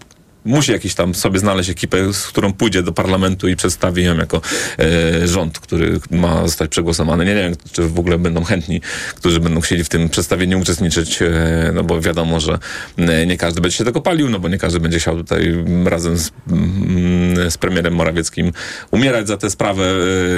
[0.44, 4.40] musi jakiś tam sobie znaleźć ekipę, z którą pójdzie do parlamentu i przedstawi ją jako
[4.78, 7.24] e, rząd, który ma zostać przegłosowany.
[7.24, 8.80] Nie, wiem, czy w ogóle będą chętni,
[9.14, 11.30] którzy będą chcieli w tym przedstawieniu uczestniczyć, e,
[11.74, 12.58] no bo wiadomo, że
[12.98, 16.18] e, nie każdy będzie się tego palił, no bo nie każdy będzie chciał tutaj razem
[16.18, 18.52] z, mm, z premierem Morawieckim
[18.90, 19.84] umierać za tę sprawę.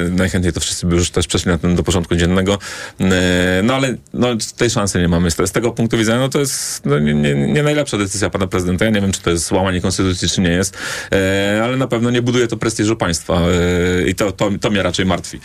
[0.06, 2.58] E, najchętniej to wszyscy by już też przeszli na ten do porządku dziennego.
[3.00, 5.30] E, no ale no, tej szansy nie mamy.
[5.30, 8.84] Z, tego punktu widzenia, no to jest no, nie, nie, nie najlepsza decyzja pana prezydenta.
[8.84, 9.95] Ja nie wiem, czy to jest łamanie konstytucji,
[10.34, 10.76] czy nie jest,
[11.12, 14.82] e, ale na pewno nie buduje to prestiżu państwa e, i to, to, to mnie
[14.82, 15.40] raczej martwi.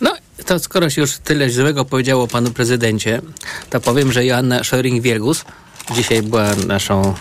[0.00, 0.12] No,
[0.46, 3.22] to skoro się już tyle złego powiedziało o panu prezydencie,
[3.70, 5.44] to powiem, że Joanna Scheuring-Wielgus
[5.94, 7.14] dzisiaj była naszą,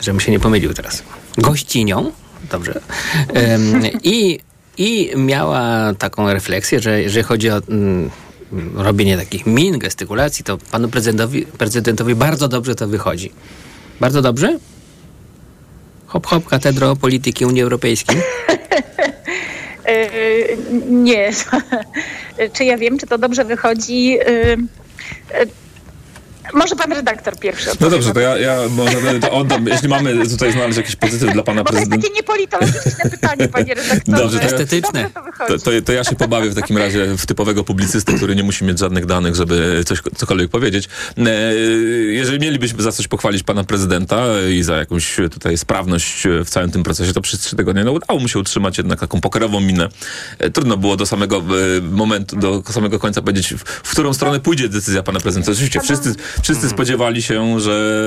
[0.00, 1.02] żebym się nie pomylił teraz,
[1.38, 2.12] gościnią,
[2.50, 2.80] dobrze,
[3.34, 4.38] Em, i,
[4.78, 8.10] i miała taką refleksję, że jeżeli chodzi o mm,
[8.74, 13.32] robienie takich min, gestykulacji, to panu prezydentowi, prezydentowi bardzo dobrze to wychodzi.
[14.00, 14.58] Bardzo dobrze?
[16.12, 18.16] Hop, hop, katedro polityki Unii Europejskiej.
[19.86, 20.08] E,
[20.88, 21.30] Nie.
[22.54, 24.18] czy ja wiem, czy to dobrze wychodzi?
[26.54, 30.52] Może pan redaktor pierwszy No dobrze, to ja, ja może to oddam, jeśli mamy tutaj
[30.52, 32.06] znaleźć jakiś pozytyw dla pana Bo to jest prezydenta.
[32.08, 34.22] takie niepolitologiczne pytanie, panie redaktorze.
[34.22, 35.10] Dobrze, to ja- Estetyczne.
[35.48, 38.64] To, to, to ja się pobawię w takim razie w typowego publicystę, który nie musi
[38.64, 40.88] mieć żadnych danych, żeby coś, cokolwiek powiedzieć.
[41.18, 41.54] E,
[42.12, 46.82] Jeżeli mielibyśmy za coś pochwalić pana prezydenta i za jakąś tutaj sprawność w całym tym
[46.82, 49.88] procesie, to przez trzy tygodnie no, udało mu się utrzymać jednak taką pokerową minę.
[50.38, 54.40] E, Trudno było do samego e, momentu, do samego końca powiedzieć, w, w którą stronę
[54.40, 55.52] pójdzie decyzja pana prezydenta.
[55.52, 58.02] Oczywiście wszyscy, wszyscy spodziewali się, że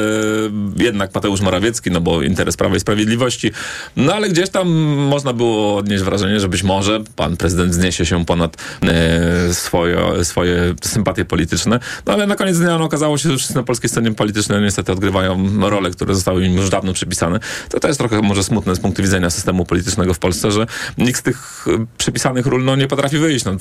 [0.78, 3.52] jednak Mateusz Morawiecki, no bo interes Prawa i Sprawiedliwości,
[3.96, 8.26] no ale gdzieś tam można było odnieść wrażenie, że być może pan prezydent zniesie się
[8.26, 13.38] ponad e, swoje, swoje sympatie polityczne, no ale na koniec dnia no, okazało się, że
[13.38, 17.40] wszyscy na polskiej scenie politycznej niestety odgrywają role, które zostały im już dawno przypisane.
[17.70, 20.68] To też trochę może smutne z punktu widzenia systemu politycznego w Polsce, że
[20.98, 23.46] nikt z tych e, przypisanych ról no, nie potrafi wyjść.
[23.46, 23.52] No,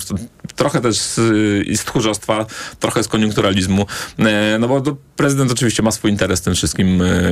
[0.55, 1.15] trochę też z,
[1.79, 2.45] z tchórzostwa,
[2.79, 3.85] trochę z koniunkturalizmu,
[4.19, 4.81] e, no bo
[5.15, 7.31] prezydent oczywiście ma swój interes tym wszystkim e,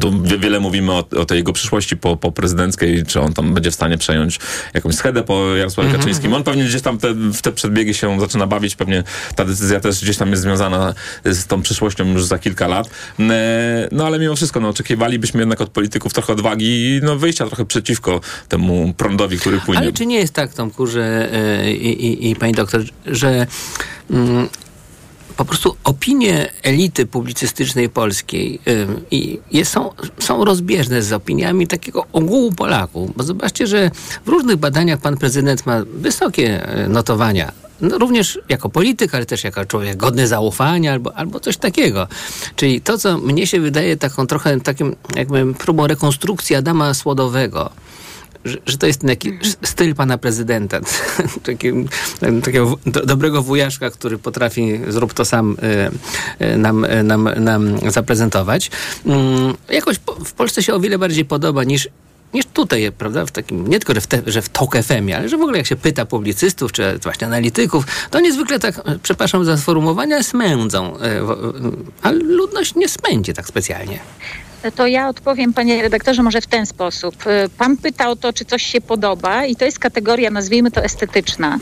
[0.00, 3.54] tu wie- wiele mówimy o, o tej jego przyszłości po, po prezydenckiej, czy on tam
[3.54, 4.38] będzie w stanie przejąć
[4.74, 6.34] jakąś schedę po Jarosławie Mhm, Kaczyńskim.
[6.34, 9.02] On pewnie gdzieś tam te, w te przedbiegi się zaczyna bawić, pewnie
[9.36, 12.90] ta decyzja też gdzieś tam jest związana z tą przyszłością już za kilka lat.
[13.20, 17.46] E, No ale mimo wszystko, no, oczekiwalibyśmy jednak od polityków trochę odwagi i no, wyjścia
[17.46, 19.82] trochę przeciwko temu prądowi, który płynie.
[19.82, 23.46] Ale czy nie jest tak, Tomku, że e, i, i, i pani doktor, że
[24.10, 24.48] mm,
[25.36, 28.60] po prostu opinie elity publicystycznej polskiej
[29.10, 33.16] i jest, są, są rozbieżne z opiniami takiego ogółu Polaków.
[33.16, 33.90] Bo zobaczcie, że
[34.24, 37.52] w różnych badaniach pan prezydent ma wysokie e, notowania.
[37.80, 42.08] No, również jako polityk, ale też jako człowiek godny zaufania albo, albo coś takiego.
[42.56, 47.70] Czyli to, co mnie się wydaje taką trochę takim jakby próbą rekonstrukcji Adama Słodowego,
[48.44, 49.10] że, to jest ten
[49.62, 50.80] styl pana prezydenta.
[51.42, 51.68] Taki,
[52.44, 55.56] takiego do, dobrego wujaszka, który potrafi zrób to sam
[56.40, 58.70] y, y, nam, y, nam, nam zaprezentować.
[59.06, 61.88] Mm, jakoś w Polsce się o wiele bardziej podoba niż
[62.34, 64.50] niż tutaj, prawda, w takim, nie tylko, że w, te, że w
[64.82, 68.58] FM-ie, ale że w ogóle jak się pyta publicystów, czy właśnie analityków, to oni zwykle
[68.58, 71.24] tak, e, przepraszam za sformułowanie, smędzą, e, e,
[72.02, 73.98] ale ludność nie spędzi tak specjalnie.
[74.70, 77.26] To ja odpowiem, panie redaktorze, może w ten sposób.
[77.26, 80.84] Y, Pan pyta o to, czy coś się podoba, i to jest kategoria, nazwijmy to
[80.84, 81.58] estetyczna.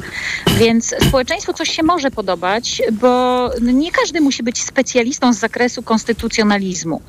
[0.59, 7.01] Więc społeczeństwu coś się może podobać, bo nie każdy musi być specjalistą z zakresu konstytucjonalizmu.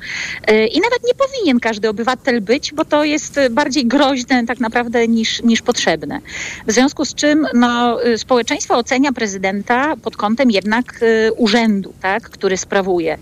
[0.50, 5.08] Y, I nawet nie powinien każdy obywatel być, bo to jest bardziej groźne tak naprawdę
[5.08, 6.20] niż, niż potrzebne.
[6.66, 11.00] W związku z czym no, y, społeczeństwo ocenia prezydenta pod kątem jednak
[11.36, 13.18] urzędu, tak, który sprawuje.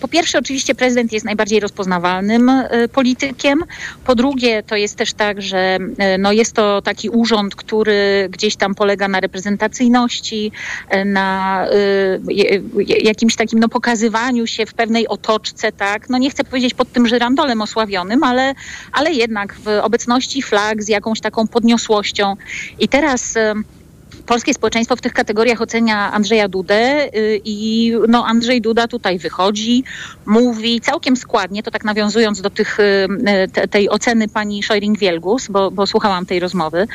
[0.00, 1.60] Po pierwsze, oczywiście prezydent jest najbardziej
[2.08, 3.64] e, politykiem.
[4.04, 8.56] Po drugie, to jest też tak, że e, no, jest to taki urząd, który gdzieś
[8.56, 10.52] tam polega na reprezentacyjności,
[10.88, 11.66] e, na
[12.86, 16.08] jakimś takim no, pokazywaniu się w pewnej otoczce, tak.
[16.08, 18.54] No nie chcę powiedzieć pod tym żyrandolem osławionym, ale,
[18.92, 22.36] ale jednak w obecności flag z jakąś taką podniosłością.
[22.78, 23.34] I teraz...
[24.30, 29.84] polskie społeczeństwo w tych kategoriach ocenia Andrzeja Dudę y, i no Andrzej Duda tutaj wychodzi,
[30.26, 33.08] mówi całkiem składnie, to tak nawiązując do tych, y,
[33.52, 36.86] te, tej oceny pani Szojring-Wielgus, bo, bo słuchałam tej rozmowy.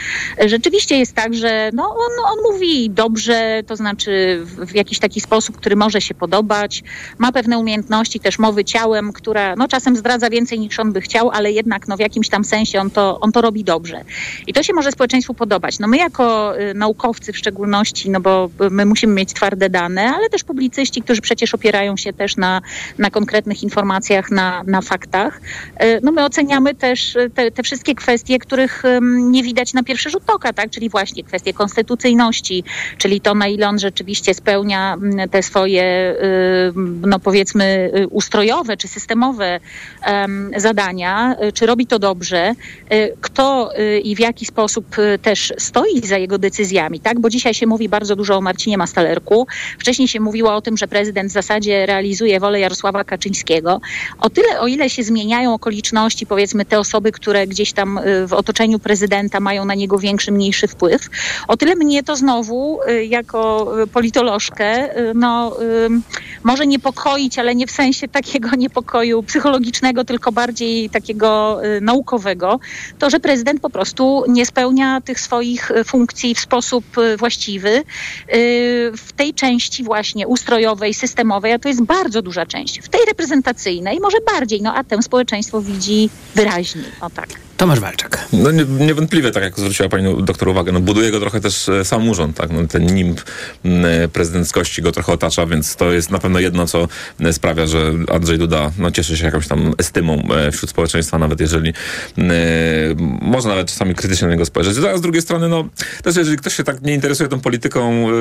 [0.45, 5.21] Rzeczywiście jest tak, że no on, on mówi dobrze, to znaczy w, w jakiś taki
[5.21, 6.83] sposób, który może się podobać,
[7.17, 11.31] ma pewne umiejętności też mowy ciałem, która no czasem zdradza więcej niż on by chciał,
[11.31, 14.01] ale jednak no w jakimś tam sensie on to, on to robi dobrze.
[14.47, 15.79] I to się może społeczeństwu podobać.
[15.79, 20.13] No my jako y, naukowcy naukowcy w szczególności, no bo my musimy mieć twarde dane,
[20.15, 22.61] ale też publicyści, którzy przecież opierają się też na,
[22.97, 25.41] na konkretnych informacjach, na, na faktach.
[25.77, 30.23] E, no my oceniamy też te, te wszystkie kwestie, których nie widać na pierwszy rzut
[30.27, 30.69] oka, tak?
[30.69, 32.63] czyli właśnie kwestie konstytucyjności,
[32.97, 36.15] czyli to, na ile on rzeczywiście spełnia mm, te swoje,
[37.01, 39.59] no powiedzmy, y, ustrojowe czy systemowe
[40.01, 42.55] em, zadania, y, czy robi to dobrze,
[43.21, 47.19] kto y, i w jaki sposób y, też stoi za jego decyzjami, tak?
[47.19, 49.47] Bo dzisiaj się mówi bardzo dużo o Marcinie Mastalerku.
[49.79, 53.81] Wcześniej się mówiło o tym, że prezydent w zasadzie realizuje wolę Jarosława Kaczyńskiego.
[54.19, 58.33] O tyle, o ile się zmieniają okoliczności, powiedzmy te osoby, które gdzieś tam y, w
[58.33, 61.09] otoczeniu prezydenta mają na niego większy, mniejszy wpływ,
[61.47, 65.57] o tyle mnie to znowu y, jako y, politolożkę no,
[66.43, 72.59] może niepokoić, ale nie w sensie takiego niepokoju psychologicznego, tylko bardziej takiego naukowego,
[72.99, 77.83] to, że prezydent po prostu nie spełnia tych swoich funkcji w sposób y, właściwy.
[78.33, 82.79] Y, W tej części właśnie ustrojowej, systemowej, a to jest bardzo duża część.
[82.81, 86.85] W tej reprezentacyjnej może bardziej, no a tę społeczeństwo widzi wyraźniej.
[87.01, 87.44] O tak.
[87.57, 88.27] Tomasz Walczak.
[88.33, 91.85] No nie, niewątpliwie, tak jak zwróciła pani doktor uwagę, no buduje go trochę też e,
[91.85, 92.51] sam urząd, tak?
[92.51, 93.21] No, ten nimb
[93.65, 96.87] e, prezydenckości go trochę otacza, więc to jest na pewno jedno, co
[97.19, 101.69] e, sprawia, że Andrzej Duda no, cieszy się jakąś tam estymą wśród społeczeństwa, nawet jeżeli
[101.69, 102.23] e,
[103.21, 104.77] można nawet czasami krytycznie na niego spojrzeć.
[104.77, 105.63] A z drugiej strony, no
[106.03, 108.13] też jeżeli ktoś się tak nie interesuje tą polityką, e,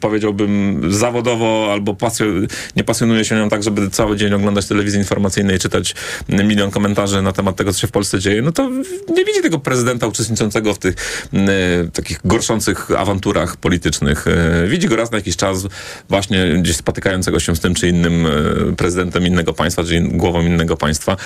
[0.00, 5.54] powiedziałbym zawodowo albo pasjo- nie pasjonuje się nią tak, żeby cały dzień oglądać telewizję informacyjną
[5.54, 5.94] i czytać
[6.28, 8.70] milion komentarzy na temat tego, co się w Polsce dzieje, no to
[9.08, 10.94] nie widzi tego prezydenta uczestniczącego w tych
[11.32, 11.48] e,
[11.92, 14.26] takich gorszących awanturach politycznych.
[14.28, 15.66] E, widzi go raz na jakiś czas
[16.08, 18.30] właśnie gdzieś spotykającego się z tym czy innym e,
[18.76, 21.16] prezydentem innego państwa, czy in, głową innego państwa.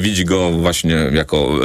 [0.00, 1.60] Widzi go właśnie jako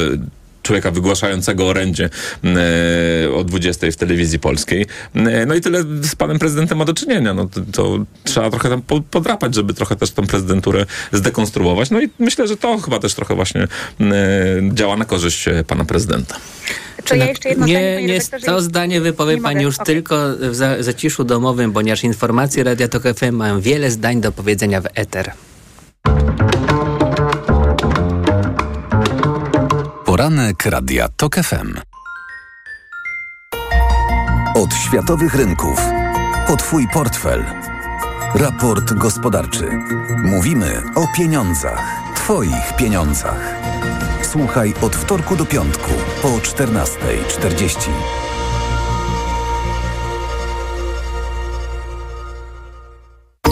[0.67, 2.09] człowieka wygłaszającego orędzie
[2.43, 4.85] e, o 20 w telewizji polskiej.
[5.15, 7.33] E, no i tyle z panem prezydentem ma do czynienia.
[7.33, 11.89] No to, to trzeba trochę tam po, podrapać, żeby trochę też tą prezydenturę zdekonstruować.
[11.89, 13.67] No i myślę, że to chyba też trochę właśnie e,
[14.73, 16.35] działa na korzyść pana prezydenta.
[17.05, 19.75] To ja jeszcze jedno zdanie, Nie, panie nie, to zdanie wypowie Nie pani mogę, już
[19.75, 19.85] okej.
[19.85, 24.81] tylko w za, zaciszu domowym, ponieważ informacje Radia Tok FM mają wiele zdań do powiedzenia
[24.81, 25.31] w eter.
[30.27, 31.73] Poranek Radia TOK FM.
[34.55, 35.81] Od światowych rynków.
[36.47, 37.45] Po Twój portfel.
[38.35, 39.69] Raport gospodarczy.
[40.23, 41.83] Mówimy o pieniądzach.
[42.15, 43.55] Twoich pieniądzach.
[44.21, 48.26] Słuchaj od wtorku do piątku po 14.40.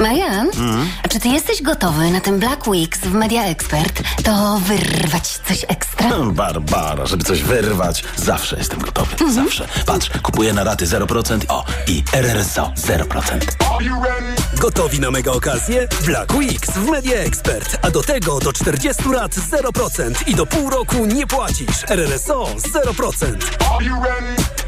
[0.00, 0.50] Marian,
[1.02, 4.02] a czy ty jesteś gotowy na ten Black Weeks w Media Expert?
[4.24, 6.10] To wyrwać coś ekstra?
[6.32, 9.32] Barbara, żeby coś wyrwać, zawsze jestem gotowy.
[9.32, 9.68] Zawsze.
[9.86, 11.40] Patrz, kupuję na raty 0%.
[11.48, 13.38] O, i RRSO 0%.
[14.58, 15.88] Gotowi na mega okazję?
[16.04, 17.78] Black Weeks w Media Expert.
[17.82, 21.84] A do tego do 40 lat 0% i do pół roku nie płacisz.
[21.88, 22.44] RRSO
[22.84, 23.36] 0%.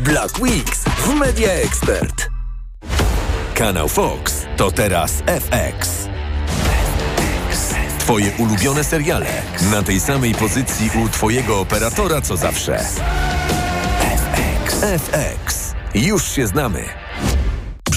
[0.00, 2.37] Black Weeks w Media Expert.
[3.58, 6.08] Kanał Fox to teraz FX.
[7.98, 9.26] Twoje ulubione seriale
[9.70, 12.78] na tej samej pozycji u Twojego operatora co zawsze.
[14.80, 15.74] FX.
[15.94, 16.84] Już się znamy.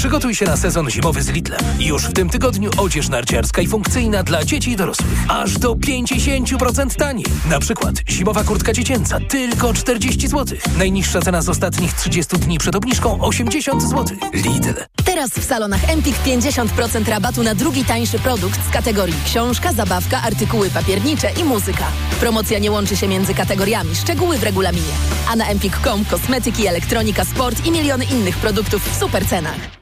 [0.02, 1.62] Przygotuj się na sezon zimowy z Lidlem.
[1.80, 5.26] Już w tym tygodniu odzież narciarska i funkcyjna dla dzieci i dorosłych.
[5.28, 7.26] Aż do 50% taniej.
[7.50, 10.58] Na przykład zimowa kurtka dziecięca tylko 40 zł.
[10.78, 14.18] Najniższa cena z ostatnich 30 dni przed obniżką 80 zł.
[14.34, 14.74] Lidl.
[15.06, 20.70] Teraz w salonach Empik 50% rabatu na drugi tańszy produkt z kategorii książka, zabawka, artykuły
[20.70, 21.86] papiernicze i muzyka.
[22.20, 24.94] Promocja nie łączy się między kategoriami, szczegóły w regulaminie.
[25.32, 29.82] A na empik.com kosmetyki, elektronika, sport i miliony innych produktów w super cenach.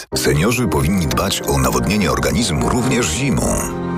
[0.15, 3.90] Seniorzy powinni dbać o nawodnienie organizmu również zimą.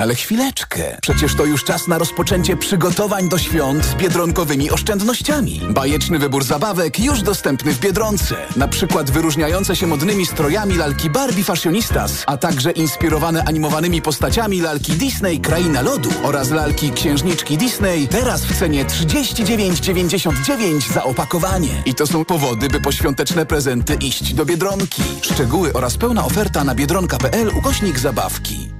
[0.00, 0.98] Ale chwileczkę.
[1.02, 5.60] Przecież to już czas na rozpoczęcie przygotowań do świąt z biedronkowymi oszczędnościami.
[5.70, 8.36] Bajeczny wybór zabawek już dostępny w Biedronce.
[8.56, 14.92] Na przykład wyróżniające się modnymi strojami lalki Barbie Fashionistas, a także inspirowane animowanymi postaciami lalki
[14.92, 21.82] Disney Kraina Lodu oraz lalki Księżniczki Disney teraz w cenie 39,99 za opakowanie.
[21.86, 25.02] I to są powody, by po świąteczne prezenty iść do Biedronki.
[25.22, 28.79] Szczegóły oraz pełna oferta na biedronka.pl ukośnik zabawki.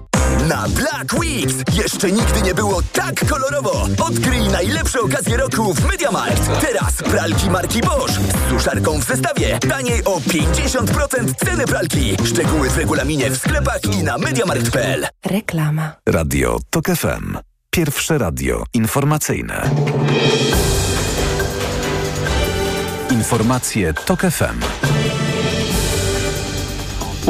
[0.51, 3.87] Na Black Weeks jeszcze nigdy nie było tak kolorowo.
[4.03, 6.61] Odkryj najlepsze okazje roku w MediaMarkt.
[6.61, 9.59] Teraz pralki marki Bosch z suszarką w zestawie.
[9.59, 12.17] Taniej o 50% ceny pralki.
[12.25, 15.07] Szczegóły w regulaminie w sklepach i na MediaMarkt.pl.
[15.25, 15.95] Reklama.
[16.09, 17.37] Radio TOK FM.
[17.69, 19.69] Pierwsze radio informacyjne.
[23.11, 25.00] Informacje TOK FM.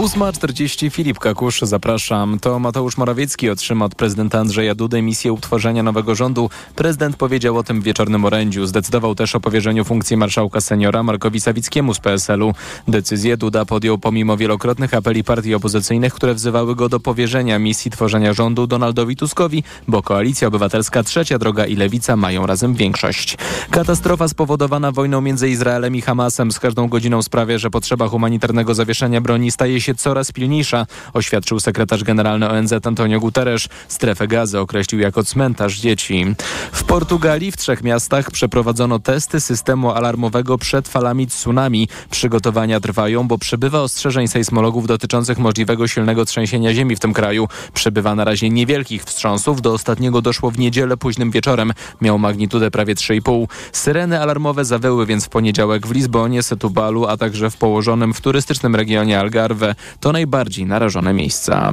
[0.01, 2.39] 8.40 Filip Kakusz, zapraszam.
[2.39, 6.49] To Mateusz Morawiecki otrzyma od prezydenta Andrzeja Dudy misję utworzenia nowego rządu.
[6.75, 8.65] Prezydent powiedział o tym w wieczornym orędziu.
[8.65, 12.53] Zdecydował też o powierzeniu funkcji marszałka seniora Markowi Sawickiemu z PSL-u.
[12.87, 18.33] Decyzję Duda podjął pomimo wielokrotnych apeli partii opozycyjnych, które wzywały go do powierzenia misji tworzenia
[18.33, 23.37] rządu Donaldowi Tuskowi, bo Koalicja Obywatelska, Trzecia Droga i Lewica mają razem większość.
[23.71, 29.21] Katastrofa spowodowana wojną między Izraelem i Hamasem z każdą godziną sprawia, że potrzeba humanitarnego zawieszenia
[29.21, 33.67] broni staje się coraz pilniejsza, oświadczył sekretarz generalny ONZ Antonio Guterres.
[33.87, 36.25] Strefę gazy określił jako cmentarz dzieci.
[36.71, 41.87] W Portugalii w trzech miastach przeprowadzono testy systemu alarmowego przed falami tsunami.
[42.09, 47.47] Przygotowania trwają, bo przybywa ostrzeżeń sejsmologów dotyczących możliwego silnego trzęsienia ziemi w tym kraju.
[47.73, 49.61] Przybywa na razie niewielkich wstrząsów.
[49.61, 51.73] Do ostatniego doszło w niedzielę późnym wieczorem.
[52.01, 53.47] Miał magnitudę prawie 3,5.
[53.71, 58.75] Syreny alarmowe zawyły więc w poniedziałek w Lizbonie, Setubalu, a także w położonym w turystycznym
[58.75, 61.71] regionie Algarve to najbardziej narażone miejsca.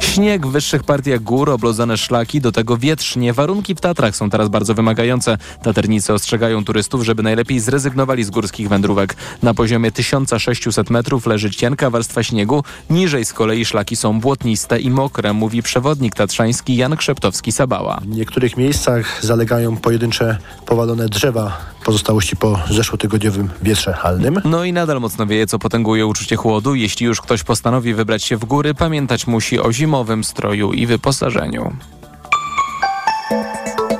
[0.00, 3.32] Śnieg w wyższych partiach gór, oblodzone szlaki, do tego wietrznie.
[3.32, 5.38] Warunki w Tatrach są teraz bardzo wymagające.
[5.62, 9.16] Taternicy ostrzegają turystów, żeby najlepiej zrezygnowali z górskich wędrówek.
[9.42, 14.90] Na poziomie 1600 metrów leży cienka warstwa śniegu, niżej z kolei szlaki są błotniste i
[14.90, 18.00] mokre, mówi przewodnik tatrzański Jan Krzeptowski-Sabała.
[18.00, 24.40] W niektórych miejscach zalegają pojedyncze powalone drzewa pozostałości po zeszłotygodniowym wietrze halnym.
[24.44, 26.74] No i nadal mocno wieje, co potęguje uczucie chłodu.
[26.74, 31.76] Jeśli już ktoś postanowi wybrać się w góry, pamiętać musi o zimowym stroju i wyposażeniu.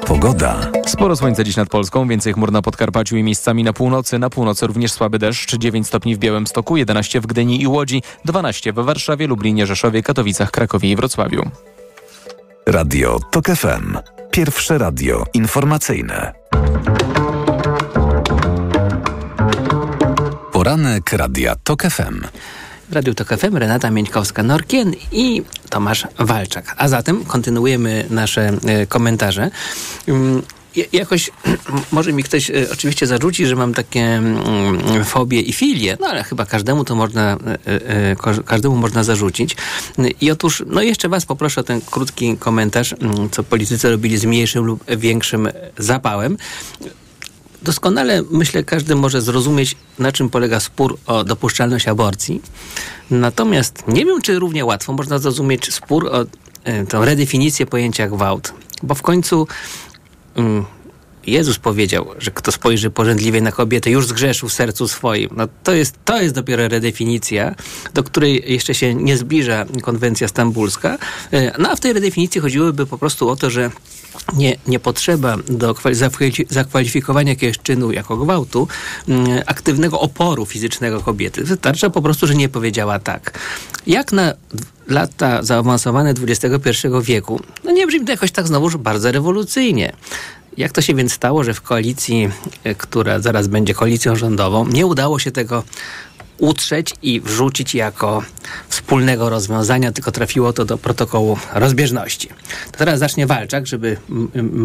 [0.06, 0.70] Pogoda.
[0.86, 4.18] Sporo słońca dziś nad Polską, więcej chmur na Podkarpaciu i miejscami na północy.
[4.18, 8.72] Na północy również słaby deszcz, 9 stopni w Białymstoku, 11 w Gdyni i Łodzi, 12
[8.72, 11.50] we Warszawie, Lublinie, Rzeszowie, Katowicach, Krakowie i Wrocławiu.
[12.66, 13.98] Radio TOK FM.
[14.30, 16.32] Pierwsze radio informacyjne.
[20.52, 22.20] Poranek Radia TOK FM.
[22.90, 26.74] W Radiu TOK FM Renata Mieńkowska-Norkien i Tomasz Walczak.
[26.76, 29.50] A zatem kontynuujemy nasze e, komentarze.
[30.08, 30.42] Um,
[30.92, 31.30] jakoś
[31.92, 36.24] może mi ktoś e, oczywiście zarzuci, że mam takie mm, fobie i filie, no ale
[36.24, 39.56] chyba każdemu to można, e, każdemu można zarzucić.
[40.20, 44.24] I otóż, no jeszcze was poproszę o ten krótki komentarz, mm, co politycy robili z
[44.24, 46.36] mniejszym lub większym zapałem
[47.66, 52.42] doskonale, myślę, każdy może zrozumieć, na czym polega spór o dopuszczalność aborcji.
[53.10, 56.24] Natomiast nie wiem, czy równie łatwo można zrozumieć spór o
[56.64, 58.52] e, tą redefinicję pojęcia gwałt.
[58.82, 59.46] Bo w końcu
[60.34, 60.64] mm,
[61.26, 65.30] Jezus powiedział, że kto spojrzy pożędliwie na kobietę, już zgrzeszył w sercu swoim.
[65.36, 67.54] No to jest, to jest dopiero redefinicja,
[67.94, 70.98] do której jeszcze się nie zbliża konwencja stambulska.
[71.32, 73.70] E, No a w tej redefinicji chodziłoby po prostu o to, że
[74.36, 78.68] nie, nie potrzeba do kwali- zakwali- zakwalifikowania jakiegoś czynu jako gwałtu
[79.08, 81.44] mm, aktywnego oporu fizycznego kobiety.
[81.44, 83.38] Wystarcza po prostu, że nie powiedziała tak.
[83.86, 84.32] Jak na
[84.88, 89.92] lata zaawansowane XXI wieku, no nie brzmi to jakoś tak znowuż bardzo rewolucyjnie.
[90.56, 92.30] Jak to się więc stało, że w koalicji,
[92.64, 95.62] e, która zaraz będzie koalicją rządową, nie udało się tego
[96.38, 98.22] utrzeć i wrzucić jako
[98.68, 102.28] wspólnego rozwiązania, tylko trafiło to do protokołu rozbieżności.
[102.72, 103.96] To teraz zacznie Walczak, żeby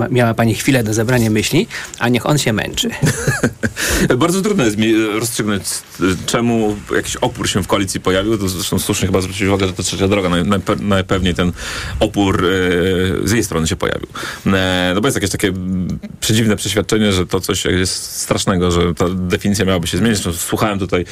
[0.09, 1.67] miała Pani chwilę do zebrania myśli,
[1.99, 2.89] a niech on się męczy.
[4.17, 8.37] Bardzo trudno jest mi e, rozstrzygnąć, e, czemu jakiś opór się w koalicji pojawił.
[8.37, 10.29] To zresztą słusznie chyba zwrócić uwagę, że to trzecia droga.
[10.29, 11.51] Naj, najpe- najpewniej ten
[11.99, 14.07] opór e, z jej strony się pojawił.
[14.45, 15.53] E, no bo jest jakieś takie
[16.19, 20.17] przedziwne przeświadczenie, że to coś jest strasznego, że ta definicja miałaby się zmienić.
[20.17, 21.05] Zresztą Słuchałem tutaj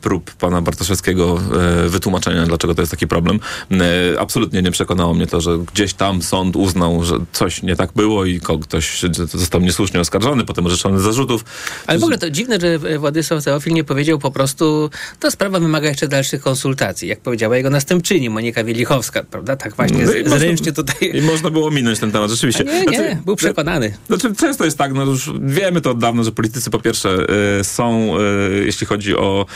[0.00, 1.40] prób pana Bartoszewskiego
[1.84, 3.40] e, wytłumaczenia, dlaczego to jest taki problem.
[3.70, 7.92] E, absolutnie nie przekonało mnie to, że gdzieś tam sąd uznał, że coś nie tak
[7.96, 9.02] było i ktoś
[9.34, 11.44] został niesłusznie oskarżony, potem orzeczony z zarzutów.
[11.86, 14.90] Ale w ogóle to dziwne, że e, Władysław Teofil nie powiedział po prostu,
[15.20, 19.56] ta sprawa wymaga jeszcze dalszych konsultacji, jak powiedziała jego następczyni, Monika Wielichowska, prawda?
[19.56, 21.10] Tak właśnie, No i z, można- zręcznie tutaj...
[21.14, 22.64] I można było minąć ten temat, rzeczywiście.
[22.68, 23.94] A nie, nie, był przekonany.
[24.06, 27.26] Znaczy, często jest tak, no już wiemy to od dawna, że politycy po pierwsze
[27.60, 29.46] y, są, y, jeśli chodzi o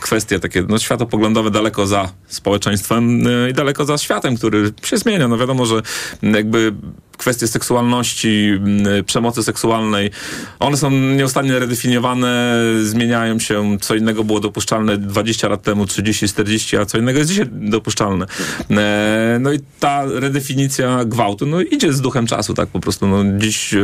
[0.00, 5.28] kwestie takie no, światopoglądowe, daleko za społeczeństwem y, i daleko za światem, który się zmienia.
[5.28, 5.82] No wiadomo, że
[6.22, 6.72] jakby
[7.20, 8.58] kwestie seksualności,
[8.98, 10.10] y, przemocy seksualnej,
[10.58, 13.78] one są nieustannie redefiniowane, zmieniają się.
[13.80, 18.26] Co innego było dopuszczalne 20 lat temu, 30, 40, a co innego jest dzisiaj dopuszczalne.
[18.70, 23.06] E, No i ta redefinicja gwałtu no, idzie z duchem czasu, tak po prostu.
[23.06, 23.78] No, dziś e,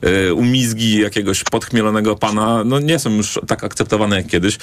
[0.00, 4.58] e, umizgi jakiegoś podchmielonego pana no, nie są już tak akceptowane jak kiedyś.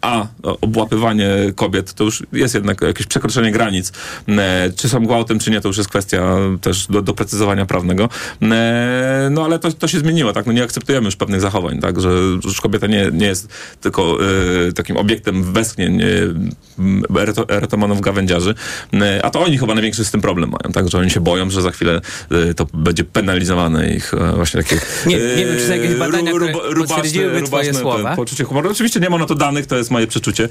[0.00, 3.92] A obłapywanie kobiet to już jest jednak jakieś przekroczenie granic.
[4.76, 8.08] Czy są gwałtem, czy nie, to już jest kwestia też do doprecyzowania prawnego.
[8.42, 10.46] E, No ale to, to się zmieniło, tak?
[10.46, 12.00] No, nie akceptujemy już pewnych zachowań, tak?
[12.00, 12.08] Że
[12.44, 13.48] już kobieta nie, nie jest
[13.80, 14.18] tylko
[14.68, 16.06] e, takim obiektem westchnień e,
[16.78, 18.54] m, eroto, erotomanów gawędziarzy,
[19.02, 20.88] E, a to oni chyba największy z tym problem mają, tak?
[20.88, 22.00] Że oni się boją, że za chwilę
[22.50, 26.30] e, to będzie penalizowane ich e, właśnie takie Nie- nie wiem, czy są jakieś badania,
[26.32, 26.52] które
[26.86, 28.16] potwierdziłyby twoje słowa.
[28.16, 28.70] poczucie humoru.
[28.70, 30.48] Oczywiście nie ma na to danych, to jest moje przeczucie,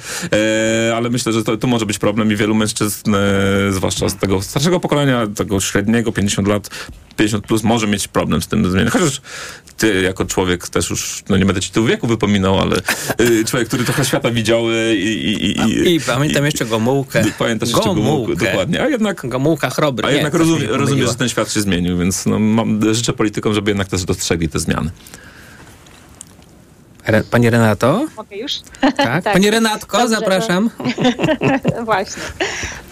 [0.90, 4.16] e, ale myślę, że to, to może być problem i wielu mężczyzn, e, zwłaszcza z
[4.16, 6.70] tego starszego pokolenia, tego średniego, 50 lat,
[7.16, 8.92] 50 plus, może mieć problem z tym zmieniem.
[8.92, 9.22] Chociaż
[9.78, 12.76] ty jako człowiek też już, no nie będę ci tu wieku wypominał, ale
[13.18, 15.34] e, człowiek, który trochę świata widział e, i...
[15.34, 17.24] I, i, I pamiętam jeszcze Gomułkę.
[17.40, 18.82] Pamiętasz jeszcze Gomułkę, dokładnie.
[18.82, 19.30] A jednak...
[19.30, 20.08] Gomułka chrobry.
[20.08, 23.54] A Nie, jednak rozumie, rozumiem, że ten świat się zmienił, więc no, mam, życzę politykom,
[23.54, 24.92] żeby jednak też dostrzegli te zmiany.
[27.08, 28.06] Re, Pani Renato?
[28.18, 28.60] Mogę już?
[28.98, 29.24] Tak.
[29.34, 30.70] Pani Renatko, Dobrze, zapraszam.
[31.86, 32.22] Właśnie.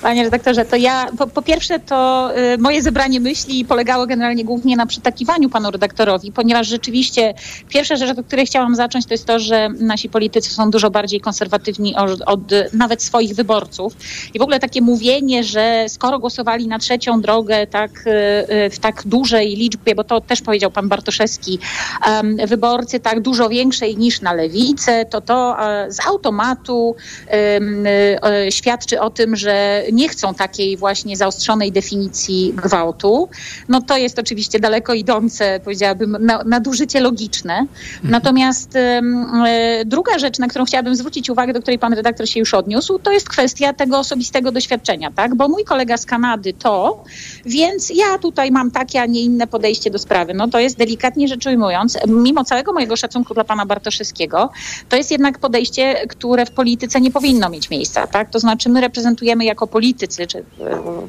[0.02, 4.76] Panie redaktorze, to ja po, po pierwsze to y, moje zebranie myśli polegało generalnie głównie
[4.76, 7.34] na przytakiwaniu panu redaktorowi, ponieważ rzeczywiście
[7.70, 11.20] pierwsza rzecz, od której chciałam zacząć, to jest to, że nasi politycy są dużo bardziej
[11.20, 13.94] konserwatywni od, od y, nawet swoich wyborców.
[14.34, 18.10] I w ogóle takie mówienie, że skoro głosowali na trzecią drogę tak, y,
[18.54, 21.60] y, w tak dużej liczbie, bo to też powiedział pan Bartoszewski,
[22.08, 26.96] em, wyborcy tak dużo większej niż na lewicę, to to e, z automatu
[27.28, 33.30] e, świadczy o tym, że nie chcą takiej właśnie zaostrzonej definicji gwałtu.
[33.70, 37.66] No to jest oczywiście daleko idące, powiedziałabym, na, nadużycie logiczne.
[38.04, 42.40] Natomiast em, e, druga rzecz, na którą chciałabym zwrócić uwagę, do której pan redaktor się
[42.40, 45.36] już odniósł, to jest kwestia tego osobistego doświadczenia, tak?
[45.36, 47.04] Bo mój kolega z Kanady to,
[47.46, 50.34] więc ja tutaj mam takie, a nie inne podejście do sprawy.
[50.34, 53.66] No to jest delikatnie rzecz ujmując, mimo całego mojego szacunku dla pana
[53.96, 54.50] Bartoszewskiego,
[54.90, 58.30] to jest jednak podejście, które w polityce nie powinno mieć miejsca, tak?
[58.30, 60.44] To znaczy my reprezentujemy jako politycy, czy e,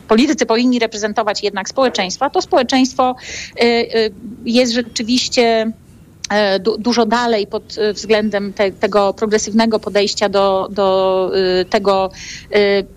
[0.09, 3.17] politycy powinni reprezentować jednak społeczeństwo, a to społeczeństwo
[3.57, 4.11] e, e,
[4.45, 5.73] jest rzeczywiście
[6.61, 12.11] du, dużo dalej pod e, względem te, tego progresywnego podejścia do, do y, tego,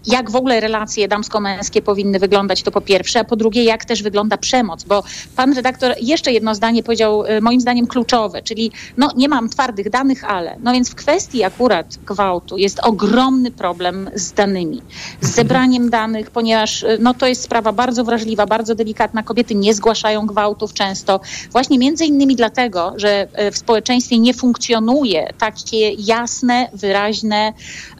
[0.06, 4.04] jak w ogóle relacje damsko-męskie powinny wyglądać, to po pierwsze, a po drugie, jak też
[4.04, 5.04] wygląda przemoc, bo
[5.36, 10.24] pan redaktor jeszcze jedno zdanie powiedział, moim zdaniem kluczowe, czyli no nie mam twardych danych,
[10.24, 14.82] ale, no więc w kwestii akurat gwałtu jest ogromny problem z danymi,
[15.22, 20.26] z zebraniem danych, ponieważ no to jest sprawa bardzo wrażliwa, bardzo delikatna, kobiety nie zgłaszają
[20.26, 21.20] gwałtów często,
[21.52, 23.19] właśnie między innymi dlatego, że
[23.52, 27.54] w społeczeństwie nie funkcjonuje takie jasne, wyraźne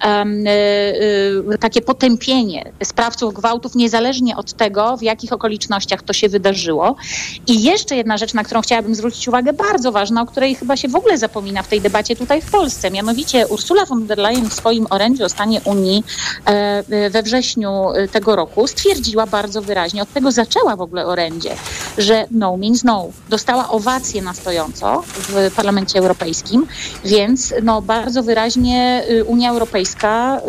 [0.06, 6.96] um, y, takie potępienie sprawców gwałtów, niezależnie od tego, w jakich okolicznościach to się wydarzyło.
[7.48, 10.88] I jeszcze jedna rzecz, na którą chciałabym zwrócić uwagę, bardzo ważna, o której chyba się
[10.88, 12.92] w ogóle zapomina w tej debacie tutaj w Polsce.
[12.92, 16.04] Mianowicie Ursula von der Leyen w swoim orędziu o stanie Unii
[16.46, 21.56] e, we wrześniu tego roku stwierdziła bardzo wyraźnie, od tego zaczęła w ogóle orędzie,
[21.98, 23.08] że no means no.
[23.30, 26.68] Dostała owację na stojąco w Parlamencie Europejskim,
[27.06, 30.42] więc no, bardzo wyraźnie Unia Europejska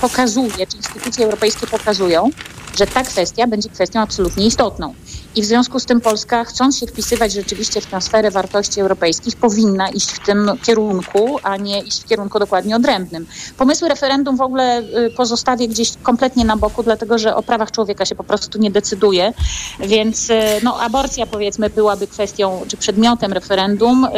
[0.00, 2.30] pokazuje, czy instytucje europejskie pokazują,
[2.78, 4.94] że ta kwestia będzie kwestią absolutnie istotną.
[5.36, 9.36] I w związku z tym Polska, chcąc się wpisywać rzeczywiście w tę sferę wartości europejskich,
[9.36, 13.26] powinna iść w tym kierunku, a nie iść w kierunku dokładnie odrębnym.
[13.58, 14.82] Pomysły referendum w ogóle
[15.16, 19.32] pozostawię gdzieś kompletnie na boku, dlatego że o prawach człowieka się po prostu nie decyduje.
[19.80, 20.28] Więc
[20.62, 24.08] no, aborcja powiedzmy byłaby kwestią czy przedmiotem referendum.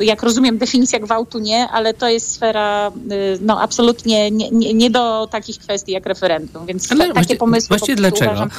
[0.00, 2.92] Jak rozumiem, definicja gwałtu nie, ale to jest sfera
[3.40, 6.66] no, absolutnie nie, nie, nie do takich kwestii jak referendum.
[6.66, 7.68] Więc ale takie pomysły.
[7.68, 8.30] Właściwie dlaczego?
[8.30, 8.50] Uważam,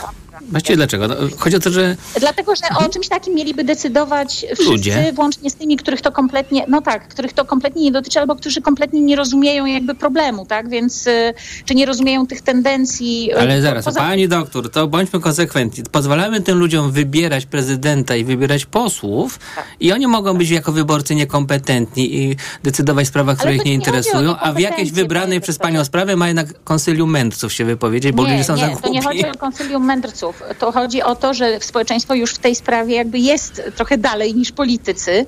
[0.51, 1.08] Właściwie dlaczego?
[1.08, 5.12] No, chodzi o to, że Dlatego, że o czymś takim mieliby decydować wszyscy, Ludzie.
[5.16, 8.62] włącznie z tymi, których to kompletnie, no tak, których to kompletnie nie dotyczy, albo którzy
[8.62, 10.70] kompletnie nie rozumieją jakby problemu, tak?
[10.70, 11.34] Więc y,
[11.66, 13.32] czy nie rozumieją tych tendencji.
[13.34, 15.84] y, Ale zaraz, poza- pani doktor, to bądźmy konsekwentni.
[15.91, 19.39] Pozwalamy tym ludziom wybierać prezydenta i wybierać posłów
[19.80, 23.74] i oni mogą być jako wyborcy niekompetentni i decydować w sprawach, które ich nie nie
[23.74, 28.24] interesują, a w jakiejś wybranej przez panią sprawie ma jednak konsylium mędrców się wypowiedzieć, bo
[28.24, 30.43] nie, ludzie są nie, to nie chodzi o konsylium mędrców.
[30.60, 34.51] To chodzi o to, że społeczeństwo już w tej sprawie jakby jest trochę dalej niż
[34.51, 35.25] politycy.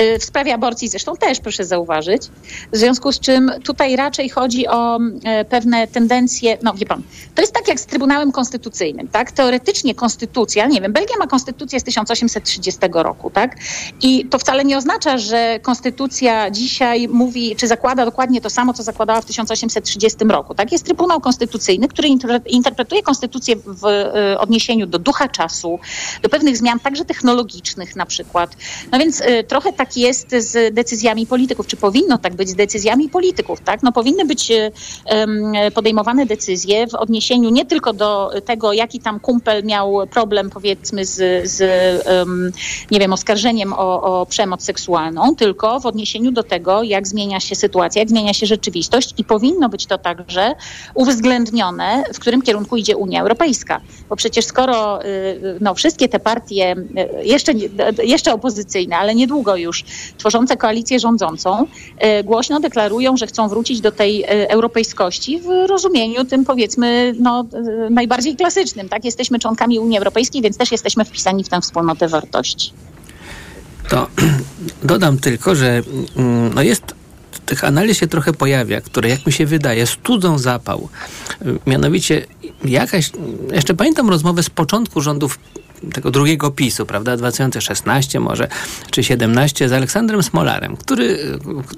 [0.00, 2.22] Y, W sprawie aborcji zresztą też, proszę zauważyć.
[2.72, 7.02] W związku z czym tutaj raczej chodzi o e, pewne tendencje, no wie pan,
[7.34, 9.32] to jest tak jak z Trybunałem Konstytucyjnym, tak?
[9.32, 13.56] Teoretycznie konstytucja, nie wiem, Belgia ma konstytucję z 1830 roku, tak?
[14.02, 18.82] I to wcale nie oznacza, że konstytucja dzisiaj mówi, czy zakłada dokładnie to samo, co
[18.82, 20.72] zakładała w 1830 roku, tak?
[20.72, 23.84] Jest Trybunał Konstytucyjny, który inter- interpretuje konstytucję w
[24.38, 25.78] odniesieniu do ducha czasu,
[26.22, 28.56] do pewnych zmian, także technologicznych na przykład.
[28.92, 33.08] No więc y, trochę tak jest z decyzjami polityków, czy powinno tak być z decyzjami
[33.08, 33.82] polityków, tak?
[33.82, 34.70] No powinny być y,
[35.74, 41.50] podejmowane decyzje w odniesieniu nie tylko do tego, jaki tam kumpel miał problem powiedzmy z,
[41.50, 41.60] z
[42.90, 47.54] nie wiem, oskarżeniem o, o przemoc seksualną, tylko w odniesieniu do tego, jak zmienia się
[47.54, 50.54] sytuacja, jak zmienia się rzeczywistość i powinno być to także
[50.94, 53.80] uwzględnione, w którym kierunku idzie Unia Europejska.
[54.08, 56.76] Bo przecież skoro y, no, wszystkie te partie,
[57.22, 57.68] y, jeszcze, nie-
[58.02, 59.84] jeszcze opozycyjne, ale niedługo już
[60.18, 61.66] tworzące koalicję rządzącą,
[62.20, 67.44] y, głośno deklarują, że chcą wrócić do tej europejskości w rozumieniu tym powiedzmy no,
[67.90, 68.88] najbardziej klasycznym.
[68.88, 69.04] Tak?
[69.04, 72.72] Jesteśmy członkami Unii Europejskiej, więc też jesteśmy wpisani w tę wspólnotę wartości.
[73.88, 74.06] To
[74.92, 75.82] dodam tylko, że
[76.16, 76.94] mm, no jest
[77.46, 80.88] tych analiz się trochę pojawia, które jak mi się wydaje studzą zapał.
[81.66, 82.26] Mianowicie
[82.64, 83.10] jakaś,
[83.52, 85.38] jeszcze pamiętam rozmowę z początku rządów
[85.92, 88.48] tego drugiego PiSu, prawda, 2016 może,
[88.90, 91.18] czy 17 z Aleksandrem Smolarem, który,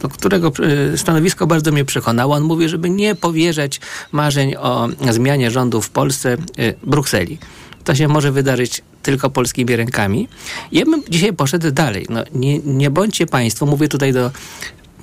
[0.01, 0.53] do którego
[0.95, 2.35] y, stanowisko bardzo mnie przekonało.
[2.35, 3.81] On mówi, żeby nie powierzać
[4.13, 7.39] marzeń o zmianie rządu w Polsce y, Brukseli.
[7.85, 10.29] To się może wydarzyć tylko polskimi rękami.
[10.73, 12.07] Ja bym dzisiaj poszedł dalej.
[12.11, 14.31] No, nie, nie bądźcie państwo, mówię tutaj do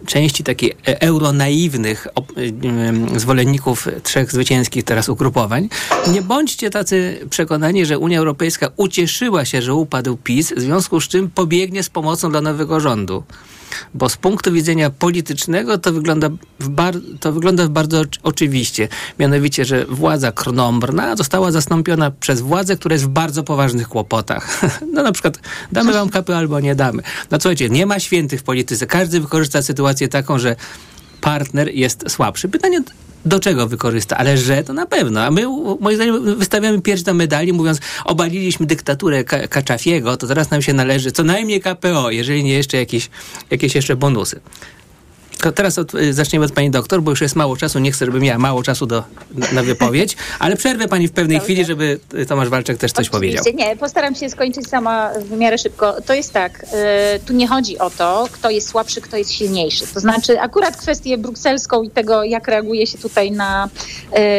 [0.05, 2.07] części takich e- euronaiwnych
[2.63, 5.69] em, zwolenników trzech zwycięskich teraz ugrupowań.
[6.07, 11.07] Nie bądźcie tacy przekonani, że Unia Europejska ucieszyła się, że upadł PiS, w związku z
[11.07, 13.23] czym pobiegnie z pomocą dla nowego rządu.
[13.93, 16.29] Bo z punktu widzenia politycznego to wygląda,
[17.19, 18.87] to wygląda bardzo oczy- oczywiście.
[19.19, 24.61] Mianowicie, że władza krnąbrna została zastąpiona przez władzę, która jest w bardzo poważnych kłopotach.
[24.93, 25.39] No na przykład
[25.71, 27.03] damy wam kapę albo nie damy.
[27.31, 28.87] No słuchajcie, nie ma świętych w polityce.
[28.87, 30.55] Każdy wykorzysta sytuację taką, że
[31.21, 32.49] partner jest słabszy.
[32.49, 32.81] Pytanie,
[33.25, 34.17] do czego wykorzysta?
[34.17, 35.23] Ale że to na pewno.
[35.23, 35.41] A my,
[35.79, 40.73] moim zdaniem, wystawiamy pierś do medali, mówiąc, obaliliśmy dyktaturę Ka- Kaczafiego, to teraz nam się
[40.73, 43.09] należy co najmniej KPO, jeżeli nie jeszcze jakieś,
[43.51, 44.39] jakieś jeszcze bonusy.
[45.41, 47.79] To teraz od, y, zaczniemy od pani doktor, bo już jest mało czasu.
[47.79, 49.03] Nie chcę, żeby miała mało czasu do,
[49.51, 53.41] na wypowiedź, ale przerwę pani w pewnej chwili, żeby y, Tomasz Walczek też coś powiedział.
[53.41, 55.95] Oczywiście, nie, postaram się skończyć sama w miarę szybko.
[56.05, 59.87] To jest tak, y, tu nie chodzi o to, kto jest słabszy, kto jest silniejszy.
[59.93, 63.69] To znaczy akurat kwestię brukselską i tego, jak reaguje się tutaj na,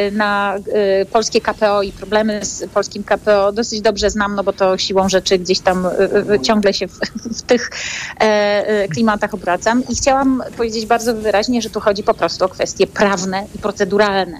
[0.08, 0.56] y, na
[1.02, 5.08] y, polskie KPO i problemy z polskim KPO dosyć dobrze znam, no bo to siłą
[5.08, 6.98] rzeczy gdzieś tam y, ciągle się w,
[7.38, 7.70] w tych
[8.20, 12.86] e, klimatach obracam i chciałam powiedzieć bardzo wyraźnie, że tu chodzi po prostu o kwestie
[12.86, 14.38] prawne i proceduralne.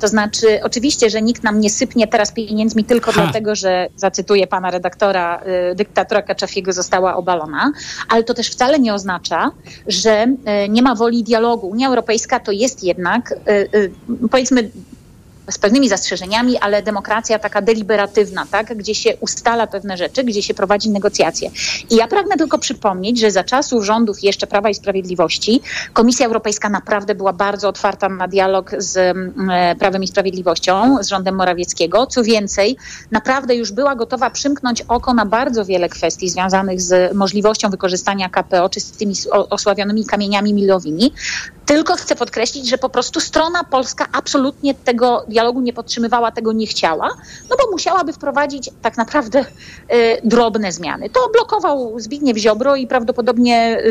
[0.00, 3.22] To znaczy, oczywiście, że nikt nam nie sypnie teraz pieniędzmi tylko Ha.
[3.22, 5.42] dlatego, że zacytuję pana redaktora,
[5.72, 7.72] y, dyktatura Kaczafiego została obalona,
[8.08, 9.50] ale to też wcale nie oznacza,
[9.86, 10.26] że
[10.64, 11.66] y, nie ma woli dialogu.
[11.68, 13.92] Unia Europejska to jest jednak, y, y,
[14.30, 14.70] powiedzmy,
[15.50, 18.76] z pewnymi zastrzeżeniami, ale demokracja taka deliberatywna, tak?
[18.76, 21.50] gdzie się ustala pewne rzeczy, gdzie się prowadzi negocjacje.
[21.90, 25.60] I ja pragnę tylko przypomnieć, że za czasów rządów jeszcze Prawa i Sprawiedliwości
[25.92, 31.08] Komisja Europejska naprawdę była bardzo otwarta na dialog z mm, e, Prawem i Sprawiedliwością, z
[31.08, 32.06] rządem Morawieckiego.
[32.06, 32.76] Co więcej,
[33.10, 38.68] naprawdę już była gotowa przymknąć oko na bardzo wiele kwestii związanych z możliwością wykorzystania KPO,
[38.68, 41.12] czy z tymi osławionymi kamieniami milowymi.
[41.66, 46.66] Tylko chcę podkreślić, że po prostu strona polska absolutnie tego dialogu nie podtrzymywała, tego nie
[46.66, 47.08] chciała,
[47.50, 49.44] no bo musiałaby wprowadzić tak naprawdę y,
[50.24, 51.10] drobne zmiany.
[51.10, 53.86] To blokował Zbigniew Ziobro i prawdopodobnie y,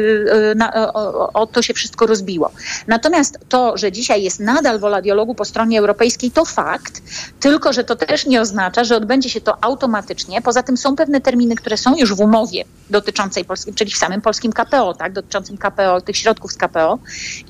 [0.51, 2.51] y, na, o, o, to się wszystko rozbiło.
[2.87, 7.01] Natomiast to, że dzisiaj jest nadal wola dialogu po stronie europejskiej, to fakt,
[7.39, 10.41] tylko że to też nie oznacza, że odbędzie się to automatycznie.
[10.41, 14.21] Poza tym są pewne terminy, które są już w umowie dotyczącej Polski, czyli w samym
[14.21, 16.99] polskim KPO, tak, dotyczącym KPO, tych środków z KPO.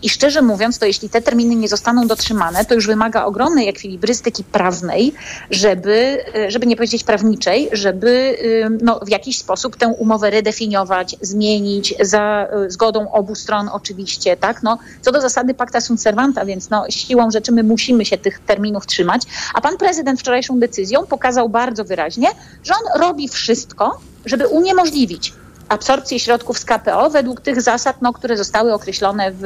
[0.01, 4.43] I szczerze mówiąc, to jeśli te terminy nie zostaną dotrzymane, to już wymaga ogromnej ekwilibrystyki
[4.43, 5.13] prawnej,
[5.51, 8.37] żeby, e, żeby nie powiedzieć prawniczej, żeby
[8.81, 14.63] no, w jakiś sposób tę umowę redefiniować, zmienić za y, zgodą obu stron oczywiście, tak?
[14.63, 18.39] No, co do zasady pacta sunt servanta, więc no, siłą rzeczy my musimy się tych
[18.39, 19.21] terminów trzymać.
[19.53, 22.27] A pan prezydent wczorajszą decyzją pokazał bardzo wyraźnie,
[22.63, 25.33] że on robi wszystko, żeby uniemożliwić
[25.69, 29.43] absorpcję środków z KPO według tych zasad, no, które zostały określone w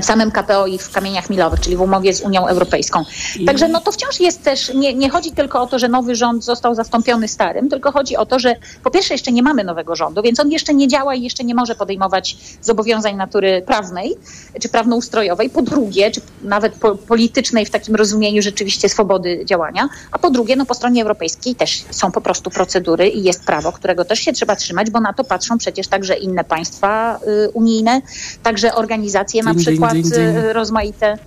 [0.00, 3.04] w samym KPO i w kamieniach milowych, czyli w umowie z Unią Europejską.
[3.46, 6.44] Także no to wciąż jest też, nie, nie chodzi tylko o to, że nowy rząd
[6.44, 10.22] został zastąpiony starym, tylko chodzi o to, że po pierwsze jeszcze nie mamy nowego rządu,
[10.22, 14.14] więc on jeszcze nie działa i jeszcze nie może podejmować zobowiązań natury prawnej
[14.60, 15.50] czy prawnoustrojowej.
[15.50, 19.88] Po drugie, czy nawet po, politycznej w takim rozumieniu rzeczywiście swobody działania.
[20.12, 23.72] A po drugie, no po stronie europejskiej też są po prostu procedury i jest prawo,
[23.72, 28.02] którego też się trzeba trzymać, bo na to patrzą przecież także inne państwa y, unijne,
[28.42, 31.18] także organizacje na ding, przykład rozmaite.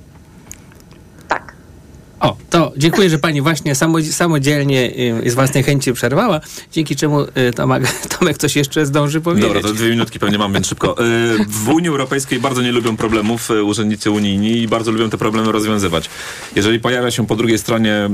[2.22, 4.91] O, to dziękuję, że pani właśnie samo, samodzielnie
[5.26, 6.39] y, z własnej chęci przerwała,
[6.72, 7.84] dzięki czemu y, Tomek,
[8.20, 9.54] Tomek coś jeszcze zdąży powiedzieć.
[9.54, 11.06] Dobra, to dwie minutki pewnie mam, więc szybko.
[11.06, 15.52] Y, W Unii Europejskiej bardzo nie lubią problemów urzędnicy unijni i bardzo lubią te problemy
[15.52, 16.10] rozwiązywać.
[16.56, 18.10] Jeżeli pojawia się po drugiej stronie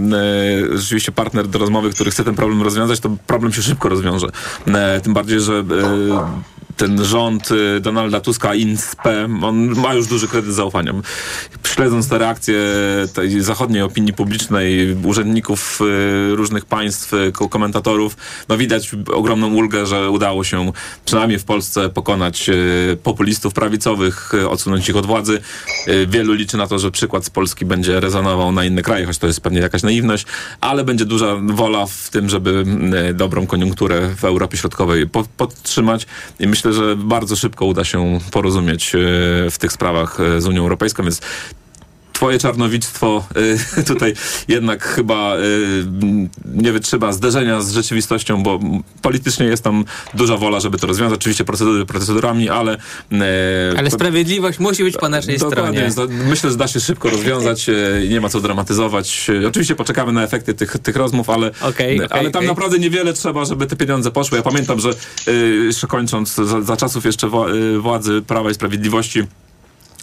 [0.72, 4.28] rzeczywiście partner do rozmowy, który chce ten problem rozwiązać, to problem się szybko rozwiąże.
[5.04, 5.64] Tym bardziej, że
[6.78, 10.94] ten rząd y, Donalda Tuska, INSPE, on ma już duży kredyt zaufania.
[11.64, 12.56] Śledząc te reakcje
[13.14, 15.80] tej zachodniej opinii publicznej, urzędników
[16.32, 18.18] y, różnych państw, y, ko- komentatorów,
[18.50, 20.72] no widać ogromną ulgę, że udało się
[21.06, 22.50] przynajmniej w Polsce pokonać
[23.04, 25.42] populistów prawicowych, odsunąć ich od władzy.
[26.08, 29.28] Wielu liczy na to, że przykład z Polski będzie rezonował na inne kraje, choć to
[29.28, 30.26] jest pewnie jakaś naiwność,
[30.62, 32.64] ale będzie duża wola w tym, żeby
[33.14, 36.08] dobrą koniunkturę w Europie Środkowej po- podtrzymać
[36.40, 38.98] i myślę, że bardzo szybko uda się porozumieć y,
[39.52, 41.22] w tych sprawach y, z Unią Europejską, więc
[42.18, 43.26] Twoje czarnowictwo
[43.80, 44.14] y, tutaj
[44.48, 45.42] jednak chyba y,
[46.46, 48.60] nie wytrzyma zderzenia z rzeczywistością, bo
[49.02, 51.20] politycznie jest tam duża wola, żeby to rozwiązać.
[51.20, 52.78] Oczywiście procedury procedurami, ale...
[53.12, 53.18] y,
[53.78, 56.14] Ale sprawiedliwość musi być po naszej Dokładnie, stronie.
[56.30, 57.74] myślę, że da się szybko rozwiązać, e,
[58.10, 59.28] nie ma co dramatyzować.
[59.44, 62.48] E, Oczywiście poczekamy na efekty tych, tych rozmów, ale, Okej, ale okej, tam okej.
[62.48, 64.38] naprawdę niewiele trzeba, żeby te pieniądze poszły.
[64.38, 64.90] Ja pamiętam, że
[65.28, 65.32] e,
[65.66, 69.24] jeszcze kończąc, za, za czasów jeszcze wła- władzy Prawa i Sprawiedliwości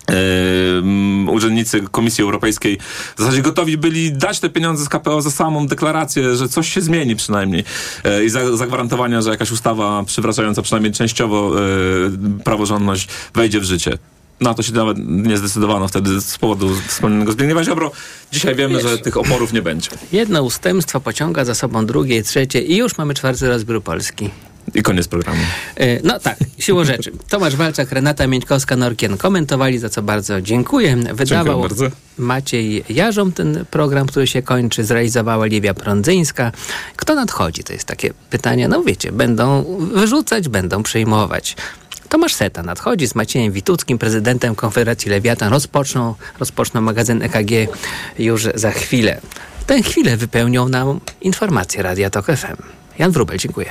[0.08, 2.78] mm, urzędnicy Komisji Europejskiej
[3.16, 6.80] w zasadzie gotowi byli dać te pieniądze z KPO za samą deklarację, że coś się
[6.80, 7.64] zmieni przynajmniej
[8.04, 13.98] e, i za, zagwarantowania, że jakaś ustawa przywracająca przynajmniej częściowo e, praworządność wejdzie w życie.
[14.40, 17.92] Na to się nawet nie zdecydowano wtedy z powodu wspomnianego Zbigniewa Ziobro.
[18.32, 19.90] Dzisiaj wiemy, że tych oporów nie będzie.
[20.12, 24.30] Jedno ustępstwo pociąga za sobą drugie, trzecie i już mamy czwarty rozbiór Polski.
[24.74, 25.40] I koniec programu.
[25.76, 27.12] E, No tak, siłą rzeczy.
[27.28, 30.96] Tomasz Walczak, Renata Mieńkowska-Norkien komentowali, za co bardzo dziękuję.
[30.96, 31.84] Wydawał bardzo.
[32.18, 36.52] Maciej Jarzom ten program, który się kończy, zrealizowała Liwia Prądzyńska.
[36.96, 37.64] Kto nadchodzi?
[37.64, 38.68] To jest takie pytanie.
[38.68, 41.56] No wiecie, będą wyrzucać, będą przejmować.
[42.08, 45.50] Tomasz Seta nadchodzi z Maciejem Wituckim, prezydentem Konfederacji Lewiatan.
[45.52, 47.50] Rozpoczną, rozpoczną magazyn EKG
[48.18, 49.20] już za chwilę.
[49.66, 52.62] Tę chwilę wypełnią nam informacje Radia Tok FM.
[52.98, 53.70] Jan Wrubel, dziękuję.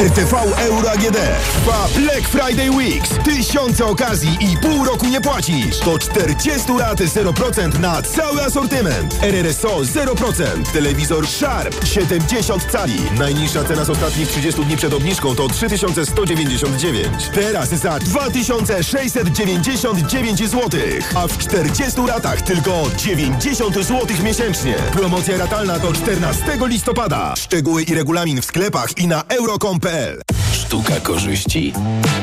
[0.00, 1.16] RTV Euro AGD
[1.64, 3.10] trwa Black Friday Weeks.
[3.24, 5.78] Tysiące okazji i pół roku nie płacisz.
[5.78, 9.18] To 40 lat 0% na cały asortyment.
[9.22, 10.72] RRSO 0%.
[10.72, 13.00] Telewizor Sharp 70 cali.
[13.18, 17.08] Najniższa cena z ostatnich 30 dni przed obniżką to 3199.
[17.34, 20.80] Teraz za 2699 zł.
[21.16, 24.74] A w 40 latach tylko 90 zł miesięcznie.
[24.92, 27.34] Promocja ratalna do 14 listopada.
[27.36, 29.22] Szczegóły i regulamin w sklepach i na
[30.52, 31.72] Sztuka korzyści?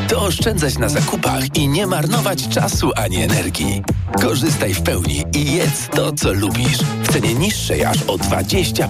[0.07, 3.83] To oszczędzać na zakupach i nie marnować czasu ani energii.
[4.21, 6.77] Korzystaj w pełni i jedz to, co lubisz.
[7.03, 8.87] W cenie niższej aż o 20%.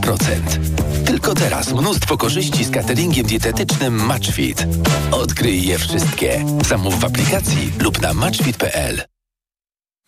[1.06, 4.68] Tylko teraz mnóstwo korzyści z cateringiem dietetycznym Matchfit.
[5.12, 6.46] Odkryj je wszystkie.
[6.68, 9.11] Zamów w aplikacji lub na matchfit.pl.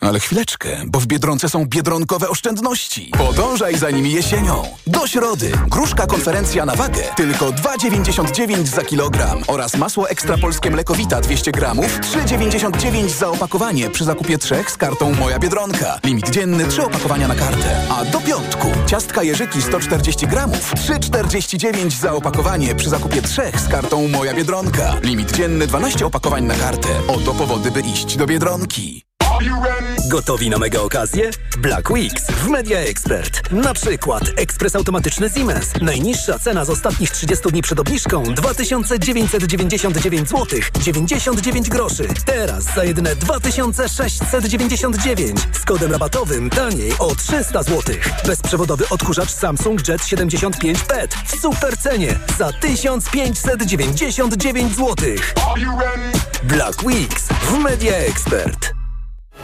[0.03, 3.11] Ale chwileczkę, bo w Biedronce są biedronkowe oszczędności.
[3.17, 4.63] Podążaj za nimi jesienią.
[4.87, 5.51] Do środy.
[5.67, 7.03] Gruszka konferencja na wagę.
[7.15, 9.43] Tylko 2,99 za kilogram.
[9.47, 11.99] Oraz masło ekstra polskie mlekowita 200 gramów.
[11.99, 15.99] 3,99 za opakowanie przy zakupie trzech z kartą Moja Biedronka.
[16.03, 17.87] Limit dzienny 3 opakowania na kartę.
[17.89, 18.67] A do piątku.
[18.85, 20.73] Ciastka Jerzyki 140 gramów.
[20.73, 24.95] 3,49 za opakowanie przy zakupie trzech z kartą Moja Biedronka.
[25.03, 26.89] Limit dzienny 12 opakowań na kartę.
[27.07, 29.12] Oto powody, by iść do Biedronki.
[30.07, 31.31] Gotowi na mega okazję?
[31.57, 33.51] Black Weeks w Media Expert.
[33.51, 35.71] Na przykład ekspres automatyczny Siemens.
[35.81, 42.07] Najniższa cena z ostatnich 30 dni przed obniżką 2999 zł 99 groszy.
[42.25, 47.95] Teraz za jedyne 2699 z kodem rabatowym taniej o 300 zł.
[48.25, 54.95] Bezprzewodowy odkurzacz Samsung Jet 75 PET w super cenie za 1599 zł.
[56.43, 58.82] Black Weeks w Media Expert.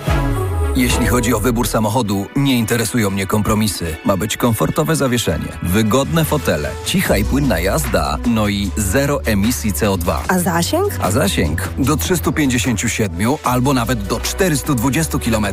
[0.08, 0.49] oh
[0.80, 3.96] Jeśli chodzi o wybór samochodu, nie interesują mnie kompromisy.
[4.06, 10.18] Ma być komfortowe zawieszenie, wygodne fotele, cicha i płynna jazda, no i zero emisji CO2.
[10.28, 11.00] A zasięg?
[11.02, 15.48] A zasięg do 357 albo nawet do 420 km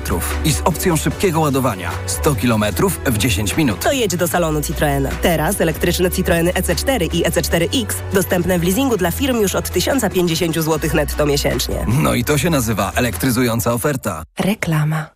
[0.45, 2.65] i z opcją szybkiego ładowania 100 km
[3.07, 3.81] w 10 minut.
[3.81, 5.11] To jedź do salonu Citroena.
[5.23, 10.91] Teraz elektryczne Citroeny EC4 i EC4X dostępne w leasingu dla firm już od 1050 zł
[10.95, 11.87] netto miesięcznie.
[12.03, 14.23] No i to się nazywa elektryzująca oferta.
[14.39, 15.16] Reklama.